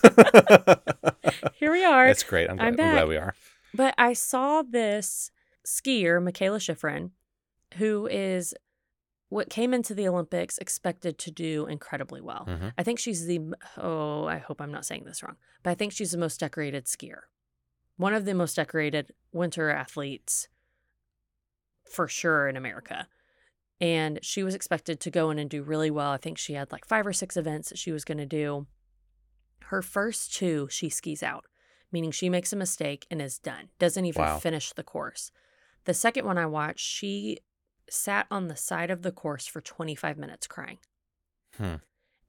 Here 1.60 1.72
we 1.72 1.86
are. 1.86 2.08
That's 2.08 2.24
great. 2.24 2.50
I'm 2.50 2.56
glad, 2.58 2.68
I'm 2.70 2.80
I'm 2.80 2.92
glad 2.96 3.08
we 3.08 3.18
are. 3.18 3.36
But 3.76 3.94
I 4.00 4.14
saw 4.14 4.64
this 4.64 5.30
skier, 5.64 6.20
Mikaela 6.20 6.58
Shiffrin, 6.58 7.12
who 7.76 8.08
is 8.08 8.56
what 9.30 9.50
came 9.50 9.74
into 9.74 9.94
the 9.94 10.08
Olympics 10.08 10.58
expected 10.58 11.18
to 11.20 11.32
do 11.32 11.66
incredibly 11.68 12.22
well. 12.22 12.46
Mhm. 12.48 12.74
I 12.78 12.84
think 12.84 12.98
she's 13.00 13.26
the 13.26 13.40
oh, 13.78 14.26
I 14.26 14.38
hope 14.38 14.62
I'm 14.62 14.72
not 14.72 14.86
saying 14.86 15.04
this 15.06 15.22
wrong, 15.24 15.38
but 15.64 15.72
I 15.72 15.76
think 15.76 15.92
she's 15.92 16.12
the 16.12 16.18
most 16.18 16.40
decorated 16.40 16.86
skier. 16.86 17.22
One 17.98 18.14
of 18.14 18.26
the 18.26 18.34
most 18.34 18.56
decorated 18.56 19.14
winter 19.34 19.70
athletes 19.70 20.48
for 21.92 22.08
sure 22.08 22.48
in 22.48 22.56
America. 22.58 23.08
And 23.80 24.20
she 24.24 24.44
was 24.44 24.56
expected 24.56 25.00
to 25.02 25.12
go 25.12 25.30
in 25.30 25.38
and 25.40 25.50
do 25.50 25.62
really 25.62 25.92
well. 25.92 26.12
I 26.12 26.18
think 26.18 26.38
she 26.38 26.54
had 26.54 26.72
like 26.72 26.86
five 26.86 27.06
or 27.06 27.14
six 27.14 27.38
events 27.38 27.70
that 27.70 27.78
she 27.78 27.92
was 27.92 28.04
going 28.06 28.18
to 28.18 28.26
do. 28.26 28.66
Her 29.66 29.82
first 29.82 30.34
two, 30.34 30.68
she 30.72 30.90
skis 30.90 31.22
out, 31.22 31.46
meaning 31.92 32.12
she 32.12 32.30
makes 32.30 32.52
a 32.52 32.56
mistake 32.56 33.06
and 33.12 33.22
is 33.22 33.38
done, 33.38 33.70
doesn't 33.78 34.06
even 34.06 34.22
Wow. 34.22 34.40
finish 34.40 34.72
the 34.74 34.84
course. 34.84 35.32
The 35.86 35.94
second 35.94 36.26
one 36.26 36.38
I 36.38 36.46
watched, 36.48 36.86
she 36.86 37.38
sat 37.90 38.28
on 38.30 38.48
the 38.48 38.56
side 38.56 38.90
of 38.92 39.02
the 39.02 39.12
course 39.12 39.48
for 39.48 39.62
25 39.62 40.18
minutes 40.18 40.48
crying. 40.48 40.78
Hmm. 41.56 41.76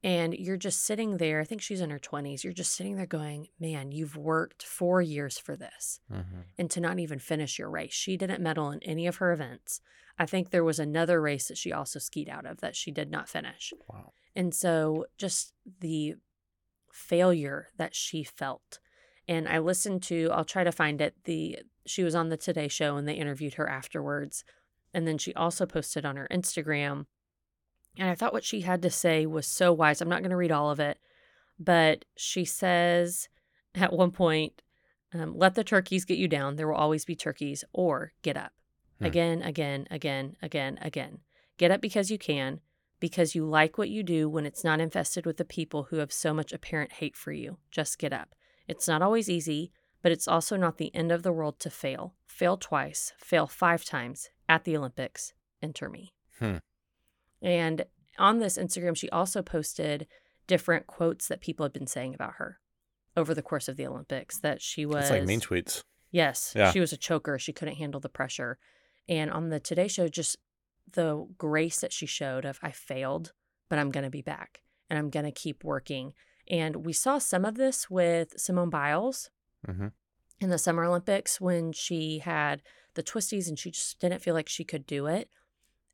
And 0.01 0.33
you're 0.33 0.55
just 0.57 0.85
sitting 0.85 1.17
there. 1.17 1.41
I 1.41 1.43
think 1.43 1.61
she's 1.61 1.81
in 1.81 1.89
her 1.89 1.99
20s. 1.99 2.43
You're 2.43 2.53
just 2.53 2.71
sitting 2.73 2.95
there 2.95 3.05
going, 3.05 3.49
man, 3.59 3.91
you've 3.91 4.15
worked 4.15 4.63
four 4.63 5.01
years 5.01 5.37
for 5.37 5.57
this 5.57 5.99
Mhm. 6.09 6.45
and 6.57 6.71
to 6.71 6.79
not 6.79 6.99
even 6.99 7.19
finish 7.19 7.59
your 7.59 7.69
race. 7.69 7.93
She 7.93 8.15
didn't 8.15 8.41
medal 8.41 8.71
in 8.71 8.81
any 8.83 9.07
of 9.07 9.17
her 9.17 9.33
events. 9.33 9.81
I 10.17 10.25
think 10.25 10.49
there 10.49 10.63
was 10.63 10.79
another 10.79 11.21
race 11.21 11.49
that 11.49 11.57
she 11.57 11.73
also 11.73 11.99
skied 11.99 12.29
out 12.29 12.45
of 12.45 12.61
that 12.61 12.77
she 12.77 12.91
did 12.91 13.11
not 13.11 13.27
finish. 13.27 13.73
Wow. 13.89 14.13
And 14.35 14.55
so 14.55 15.07
just 15.17 15.53
the 15.81 16.15
failure 16.93 17.67
that 17.77 17.93
she 17.93 18.23
felt. 18.23 18.79
And 19.27 19.47
I 19.47 19.59
listened 19.59 20.01
to, 20.03 20.29
I'll 20.31 20.45
try 20.45 20.63
to 20.63 20.71
find 20.71 21.01
it. 21.01 21.23
The 21.25 21.59
she 21.85 22.03
was 22.03 22.15
on 22.15 22.29
the 22.29 22.37
Today 22.37 22.67
show 22.67 22.97
and 22.97 23.07
they 23.07 23.15
interviewed 23.15 23.55
her 23.55 23.67
afterwards. 23.67 24.43
And 24.93 25.07
then 25.07 25.17
she 25.17 25.33
also 25.33 25.65
posted 25.65 26.05
on 26.05 26.15
her 26.15 26.27
Instagram. 26.31 27.05
And 27.97 28.09
I 28.09 28.15
thought 28.15 28.33
what 28.33 28.43
she 28.43 28.61
had 28.61 28.81
to 28.81 28.89
say 28.89 29.25
was 29.25 29.45
so 29.45 29.73
wise. 29.73 30.01
I'm 30.01 30.09
not 30.09 30.21
going 30.21 30.31
to 30.31 30.37
read 30.37 30.51
all 30.51 30.71
of 30.71 30.79
it, 30.79 30.97
but 31.59 32.05
she 32.15 32.45
says 32.45 33.29
at 33.75 33.93
one 33.93 34.11
point, 34.11 34.61
um, 35.13 35.35
let 35.35 35.55
the 35.55 35.63
turkeys 35.63 36.05
get 36.05 36.17
you 36.17 36.27
down. 36.27 36.55
There 36.55 36.67
will 36.67 36.75
always 36.75 37.03
be 37.03 37.15
turkeys, 37.15 37.63
or 37.73 38.13
get 38.21 38.37
up. 38.37 38.53
Hmm. 38.99 39.05
Again, 39.05 39.41
again, 39.41 39.87
again, 39.89 40.35
again, 40.41 40.77
again. 40.81 41.19
Get 41.57 41.71
up 41.71 41.81
because 41.81 42.11
you 42.11 42.17
can, 42.17 42.61
because 42.99 43.33
you 43.33 43.45
like 43.45 43.77
what 43.77 43.89
you 43.89 44.03
do 44.03 44.29
when 44.29 44.45
it's 44.45 44.63
not 44.63 44.79
infested 44.79 45.25
with 45.25 45.37
the 45.37 45.45
people 45.45 45.83
who 45.89 45.97
have 45.97 46.13
so 46.13 46.33
much 46.33 46.53
apparent 46.53 46.93
hate 46.93 47.15
for 47.15 47.31
you. 47.31 47.57
Just 47.71 47.97
get 47.97 48.13
up. 48.13 48.35
It's 48.67 48.87
not 48.87 49.01
always 49.01 49.29
easy, 49.29 49.71
but 50.01 50.11
it's 50.11 50.27
also 50.27 50.55
not 50.55 50.77
the 50.77 50.93
end 50.95 51.11
of 51.11 51.23
the 51.23 51.33
world 51.33 51.59
to 51.61 51.69
fail. 51.69 52.13
Fail 52.27 52.55
twice, 52.55 53.13
fail 53.17 53.47
five 53.47 53.83
times 53.83 54.29
at 54.49 54.65
the 54.65 54.75
Olympics. 54.75 55.33
Enter 55.61 55.89
me. 55.89 56.13
Hmm. 56.39 56.57
And 57.41 57.85
on 58.17 58.39
this 58.39 58.57
Instagram, 58.57 58.97
she 58.97 59.09
also 59.09 59.41
posted 59.41 60.07
different 60.47 60.87
quotes 60.87 61.27
that 61.27 61.39
people 61.39 61.63
had 61.63 61.71
been 61.71 61.87
saying 61.87 62.15
about 62.15 62.33
her 62.33 62.59
over 63.15 63.33
the 63.33 63.41
course 63.41 63.69
of 63.69 63.77
the 63.77 63.87
Olympics. 63.87 64.39
That 64.39 64.61
she 64.61 64.85
was 64.85 65.03
It's 65.03 65.11
like 65.11 65.25
mean 65.25 65.39
tweets. 65.39 65.83
Yes. 66.11 66.53
Yeah. 66.55 66.71
She 66.71 66.79
was 66.79 66.91
a 66.91 66.97
choker. 66.97 67.37
She 67.37 67.53
couldn't 67.53 67.75
handle 67.75 68.01
the 68.01 68.09
pressure. 68.09 68.57
And 69.07 69.31
on 69.31 69.49
the 69.49 69.59
Today 69.59 69.87
Show, 69.87 70.07
just 70.07 70.37
the 70.91 71.27
grace 71.37 71.79
that 71.81 71.93
she 71.93 72.07
showed 72.07 72.45
of, 72.45 72.59
I 72.63 72.71
failed, 72.71 73.31
but 73.69 73.79
I'm 73.79 73.91
going 73.91 74.03
to 74.03 74.09
be 74.09 74.23
back 74.23 74.61
and 74.89 74.97
I'm 74.97 75.09
going 75.09 75.25
to 75.25 75.31
keep 75.31 75.63
working. 75.63 76.13
And 76.49 76.77
we 76.77 76.93
saw 76.93 77.19
some 77.19 77.45
of 77.45 77.55
this 77.55 77.89
with 77.89 78.39
Simone 78.39 78.71
Biles 78.71 79.29
hmm 79.65 79.87
in 80.41 80.49
the 80.49 80.57
Summer 80.57 80.85
Olympics 80.85 81.41
when 81.41 81.73
she 81.73 82.19
had 82.19 82.61
the 82.95 83.03
twisties 83.03 83.47
and 83.47 83.57
she 83.57 83.71
just 83.71 83.99
didn't 83.99 84.21
feel 84.21 84.33
like 84.33 84.49
she 84.49 84.63
could 84.63 84.85
do 84.85 85.05
it. 85.07 85.29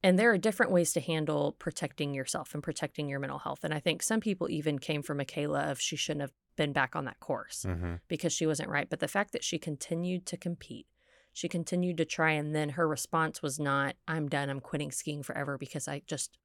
And 0.04 0.20
there 0.20 0.32
are 0.32 0.38
different 0.38 0.72
ways 0.72 0.94
to 0.94 1.00
handle 1.00 1.54
protecting 1.58 2.14
yourself 2.14 2.54
and 2.54 2.62
protecting 2.62 3.10
your 3.10 3.20
mental 3.20 3.40
health. 3.40 3.64
And 3.64 3.74
I 3.74 3.80
think 3.80 4.04
some 4.04 4.20
people 4.20 4.50
even 4.50 4.78
came 4.78 5.02
from 5.02 5.18
Mikaela 5.18 5.72
of 5.72 5.82
she 5.82 5.96
shouldn't 5.96 6.22
have 6.22 6.34
been 6.56 6.74
back 6.74 6.96
on 6.96 7.06
that 7.06 7.20
course 7.20 7.64
hmm 7.64 7.96
because 8.08 8.32
she 8.32 8.46
wasn't 8.46 8.70
right. 8.70 8.90
But 8.90 9.00
the 9.00 9.08
fact 9.08 9.32
that 9.34 9.44
she 9.44 9.58
continued 9.58 10.26
to 10.28 10.38
compete, 10.38 10.86
she 11.34 11.48
continued 11.50 11.98
to 11.98 12.06
try, 12.06 12.32
and 12.32 12.54
then 12.56 12.70
her 12.70 12.88
response 12.88 13.42
was 13.42 13.60
not, 13.60 13.96
I'm 14.08 14.30
done, 14.30 14.50
I'm 14.50 14.60
quitting 14.60 14.92
skiing 14.92 15.24
forever 15.24 15.58
because 15.58 15.88
I 15.88 16.02
just 16.06 16.38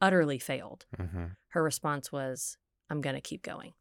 utterly 0.00 0.38
failed. 0.38 0.86
hmm 0.96 1.26
Her 1.48 1.62
response 1.62 2.10
was, 2.10 2.56
I'm 2.88 3.00
going 3.02 3.14
to 3.14 3.20
keep 3.20 3.42
going. 3.42 3.74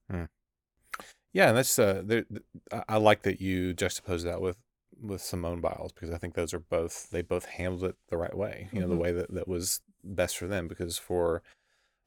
Yeah, 1.33 1.47
and 1.49 1.57
that's 1.57 1.79
uh, 1.79 2.01
there- 2.05 2.23
th- 2.25 2.43
I- 2.71 2.83
I 2.89 2.97
like 2.97 3.21
that 3.23 3.39
you 3.39 3.73
juxtapose 3.73 4.23
that 4.23 4.41
with 4.41 4.57
with 5.01 5.21
Simone 5.21 5.61
Biles 5.61 5.91
because 5.91 6.11
I 6.11 6.17
think 6.17 6.35
those 6.35 6.53
are 6.53 6.59
both 6.59 7.09
they 7.09 7.21
both 7.21 7.45
handled 7.45 7.83
it 7.83 7.95
the 8.09 8.17
right 8.17 8.35
way. 8.35 8.69
You 8.71 8.81
know, 8.81 8.87
the 8.87 8.95
Mhm. 8.95 8.99
way 8.99 9.11
that 9.13 9.33
that 9.33 9.47
was 9.47 9.81
best 10.03 10.37
for 10.37 10.47
them 10.47 10.67
because 10.67 10.97
for 10.97 11.41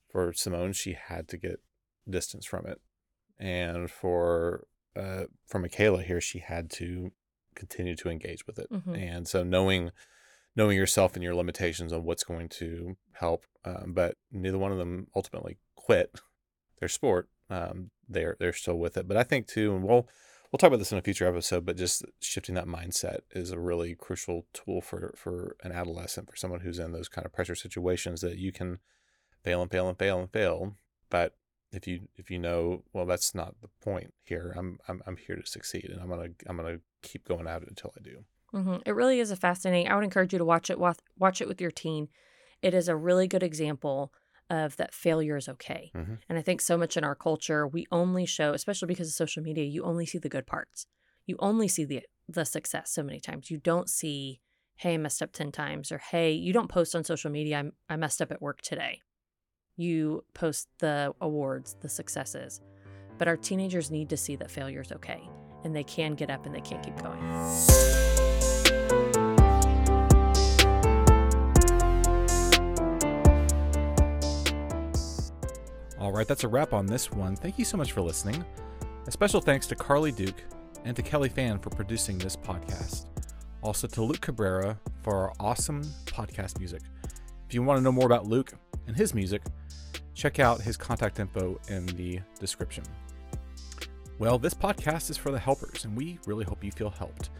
for 0.08 0.32
Simone 0.32 0.72
she 0.72 0.92
had 0.92 1.28
to 1.28 1.36
get 1.36 1.60
distance 2.08 2.44
from 2.46 2.66
it, 2.66 2.80
and 3.38 3.90
for 3.90 4.66
uh 4.96 5.24
for 5.46 5.60
Mikaela 5.60 6.04
here 6.04 6.20
she 6.20 6.38
had 6.38 6.70
to 6.70 7.12
continue 7.54 7.96
to 7.96 8.08
engage 8.10 8.46
with 8.46 8.58
it. 8.58 8.70
Mhm. 8.70 8.96
And 8.96 9.28
so 9.28 9.42
knowing 9.42 9.90
knowing 10.56 10.76
yourself 10.76 11.14
and 11.14 11.22
your 11.24 11.34
limitations 11.34 11.92
on 11.92 12.04
what's 12.04 12.22
going 12.22 12.48
to 12.48 12.96
help, 13.14 13.44
um, 13.64 13.92
but 13.92 14.16
neither 14.30 14.56
one 14.58 14.70
of 14.70 14.78
them 14.78 15.08
ultimately 15.16 15.58
quit 15.74 16.20
their 16.78 16.88
sport. 16.88 17.28
Um, 17.50 17.90
they're 18.08 18.36
they're 18.38 18.52
still 18.52 18.78
with 18.78 18.96
it. 18.96 19.08
But 19.08 19.16
I 19.16 19.24
think 19.24 19.48
too, 19.48 19.74
and 19.74 19.82
we'll 19.84 20.08
we'll 20.54 20.58
talk 20.58 20.68
about 20.68 20.78
this 20.78 20.92
in 20.92 20.98
a 20.98 21.02
future 21.02 21.26
episode. 21.26 21.66
But 21.66 21.76
just 21.76 22.04
shifting 22.20 22.54
that 22.54 22.68
mindset 22.68 23.22
is 23.32 23.50
a 23.50 23.58
really 23.58 23.96
crucial 23.96 24.46
tool 24.52 24.80
for 24.80 25.12
for 25.16 25.56
an 25.64 25.72
adolescent, 25.72 26.30
for 26.30 26.36
someone 26.36 26.60
who's 26.60 26.78
in 26.78 26.92
those 26.92 27.08
kind 27.08 27.26
of 27.26 27.32
pressure 27.32 27.56
situations 27.56 28.20
that 28.20 28.38
you 28.38 28.52
can 28.52 28.78
fail 29.42 29.62
and 29.62 29.70
fail 29.72 29.88
and 29.88 29.98
fail 29.98 30.20
and 30.20 30.30
fail. 30.30 30.76
But 31.10 31.34
if 31.72 31.88
you 31.88 32.02
if 32.14 32.30
you 32.30 32.38
know, 32.38 32.84
well, 32.92 33.04
that's 33.04 33.34
not 33.34 33.56
the 33.62 33.68
point 33.82 34.14
here. 34.22 34.54
I'm 34.56 34.78
I'm 34.86 35.02
I'm 35.08 35.16
here 35.16 35.34
to 35.34 35.44
succeed, 35.44 35.90
and 35.90 36.00
I'm 36.00 36.08
gonna 36.08 36.28
I'm 36.46 36.56
gonna 36.56 36.78
keep 37.02 37.26
going 37.26 37.48
at 37.48 37.62
it 37.62 37.68
until 37.68 37.92
I 37.98 38.02
do. 38.04 38.24
hmm 38.52 38.76
It 38.86 38.94
really 38.94 39.18
is 39.18 39.32
a 39.32 39.36
fascinating. 39.36 39.90
I 39.90 39.96
would 39.96 40.04
encourage 40.04 40.32
you 40.32 40.38
to 40.38 40.44
watch 40.44 40.70
it. 40.70 40.78
Watch 40.78 41.40
it 41.40 41.48
with 41.48 41.60
your 41.60 41.72
teen. 41.72 42.10
It 42.62 42.74
is 42.74 42.86
a 42.86 42.94
really 42.94 43.26
good 43.26 43.42
example 43.42 44.12
of 44.50 44.76
that 44.76 44.92
failure 44.94 45.36
is 45.36 45.48
okay. 45.48 45.90
Mhm. 45.94 46.18
And 46.28 46.38
I 46.38 46.42
think 46.42 46.60
so 46.60 46.76
much 46.76 46.96
in 46.96 47.04
our 47.04 47.14
culture, 47.14 47.66
we 47.66 47.86
only 47.90 48.26
show, 48.26 48.52
especially 48.52 48.86
because 48.86 49.08
of 49.08 49.14
social 49.14 49.42
media, 49.42 49.64
you 49.64 49.82
only 49.84 50.06
see 50.06 50.18
the 50.18 50.28
good 50.28 50.46
parts. 50.46 50.86
You 51.26 51.36
only 51.38 51.68
see 51.68 51.84
the 51.84 52.02
the 52.28 52.44
success 52.44 52.90
so 52.90 53.02
many 53.02 53.20
times. 53.20 53.50
You 53.50 53.58
don't 53.58 53.88
see, 53.88 54.40
hey, 54.76 54.94
I 54.94 54.96
messed 54.96 55.22
up 55.22 55.32
ten 55.32 55.52
times, 55.52 55.92
or 55.92 55.98
hey, 55.98 56.32
you 56.32 56.52
don't 56.52 56.68
post 56.68 56.94
on 56.94 57.04
social 57.04 57.30
media. 57.30 57.58
I'm, 57.58 57.72
I 57.88 57.96
messed 57.96 58.22
up 58.22 58.32
at 58.32 58.40
work 58.40 58.62
today. 58.62 59.00
You 59.76 60.24
post 60.34 60.68
the 60.78 61.14
awards, 61.20 61.76
the 61.80 61.88
successes. 61.88 62.60
But 63.18 63.28
our 63.28 63.36
teenagers 63.36 63.90
need 63.90 64.08
to 64.10 64.16
see 64.16 64.36
that 64.36 64.50
failure 64.50 64.80
is 64.80 64.92
okay, 64.92 65.20
and 65.64 65.74
they 65.74 65.84
can 65.84 66.14
get 66.14 66.30
up 66.30 66.46
and 66.46 66.54
they 66.54 66.60
can 66.60 66.82
keep 66.82 66.96
going. 67.02 67.20
All 76.04 76.12
right, 76.12 76.28
that's 76.28 76.44
a 76.44 76.48
wrap 76.48 76.74
on 76.74 76.84
this 76.84 77.10
one. 77.10 77.34
Thank 77.34 77.58
you 77.58 77.64
so 77.64 77.78
much 77.78 77.92
for 77.92 78.02
listening. 78.02 78.44
A 79.06 79.10
special 79.10 79.40
thanks 79.40 79.66
to 79.68 79.74
Carly 79.74 80.12
Duke 80.12 80.44
and 80.84 80.94
to 80.96 81.00
Kelly 81.00 81.30
Fan 81.30 81.58
for 81.58 81.70
producing 81.70 82.18
this 82.18 82.36
podcast. 82.36 83.06
Also 83.62 83.86
to 83.86 84.02
Luke 84.02 84.20
Cabrera 84.20 84.78
for 85.02 85.14
our 85.14 85.32
awesome 85.40 85.82
podcast 86.04 86.58
music. 86.58 86.82
If 87.48 87.54
you 87.54 87.62
want 87.62 87.78
to 87.78 87.82
know 87.82 87.90
more 87.90 88.04
about 88.04 88.26
Luke 88.26 88.52
and 88.86 88.94
his 88.94 89.14
music, 89.14 89.44
check 90.12 90.38
out 90.38 90.60
his 90.60 90.76
contact 90.76 91.20
info 91.20 91.58
in 91.68 91.86
the 91.86 92.20
description. 92.38 92.84
Well, 94.18 94.38
this 94.38 94.52
podcast 94.52 95.08
is 95.08 95.16
for 95.16 95.30
the 95.30 95.38
helpers, 95.38 95.86
and 95.86 95.96
we 95.96 96.18
really 96.26 96.44
hope 96.44 96.62
you 96.62 96.70
feel 96.70 96.90
helped. 96.90 97.30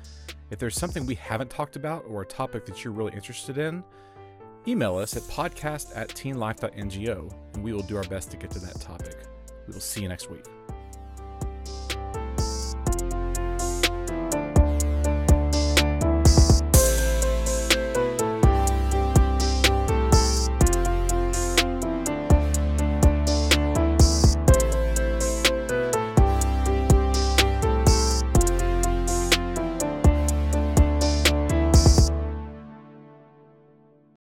If 0.50 0.58
there's 0.58 0.74
something 0.74 1.04
we 1.04 1.16
haven't 1.16 1.50
talked 1.50 1.76
about 1.76 2.06
or 2.08 2.22
a 2.22 2.26
topic 2.26 2.64
that 2.64 2.82
you're 2.82 2.94
really 2.94 3.12
interested 3.12 3.58
in, 3.58 3.84
email 4.66 4.96
us 4.96 5.16
at 5.16 5.22
podcast 5.24 5.96
at 5.96 6.08
teenlife.ngo 6.08 7.34
and 7.54 7.64
we 7.64 7.72
will 7.72 7.82
do 7.82 7.96
our 7.96 8.04
best 8.04 8.30
to 8.30 8.36
get 8.36 8.50
to 8.52 8.58
that 8.60 8.80
topic. 8.80 9.16
We 9.66 9.74
will 9.74 9.80
see 9.80 10.02
you 10.02 10.08
next 10.08 10.30
week. 10.30 10.44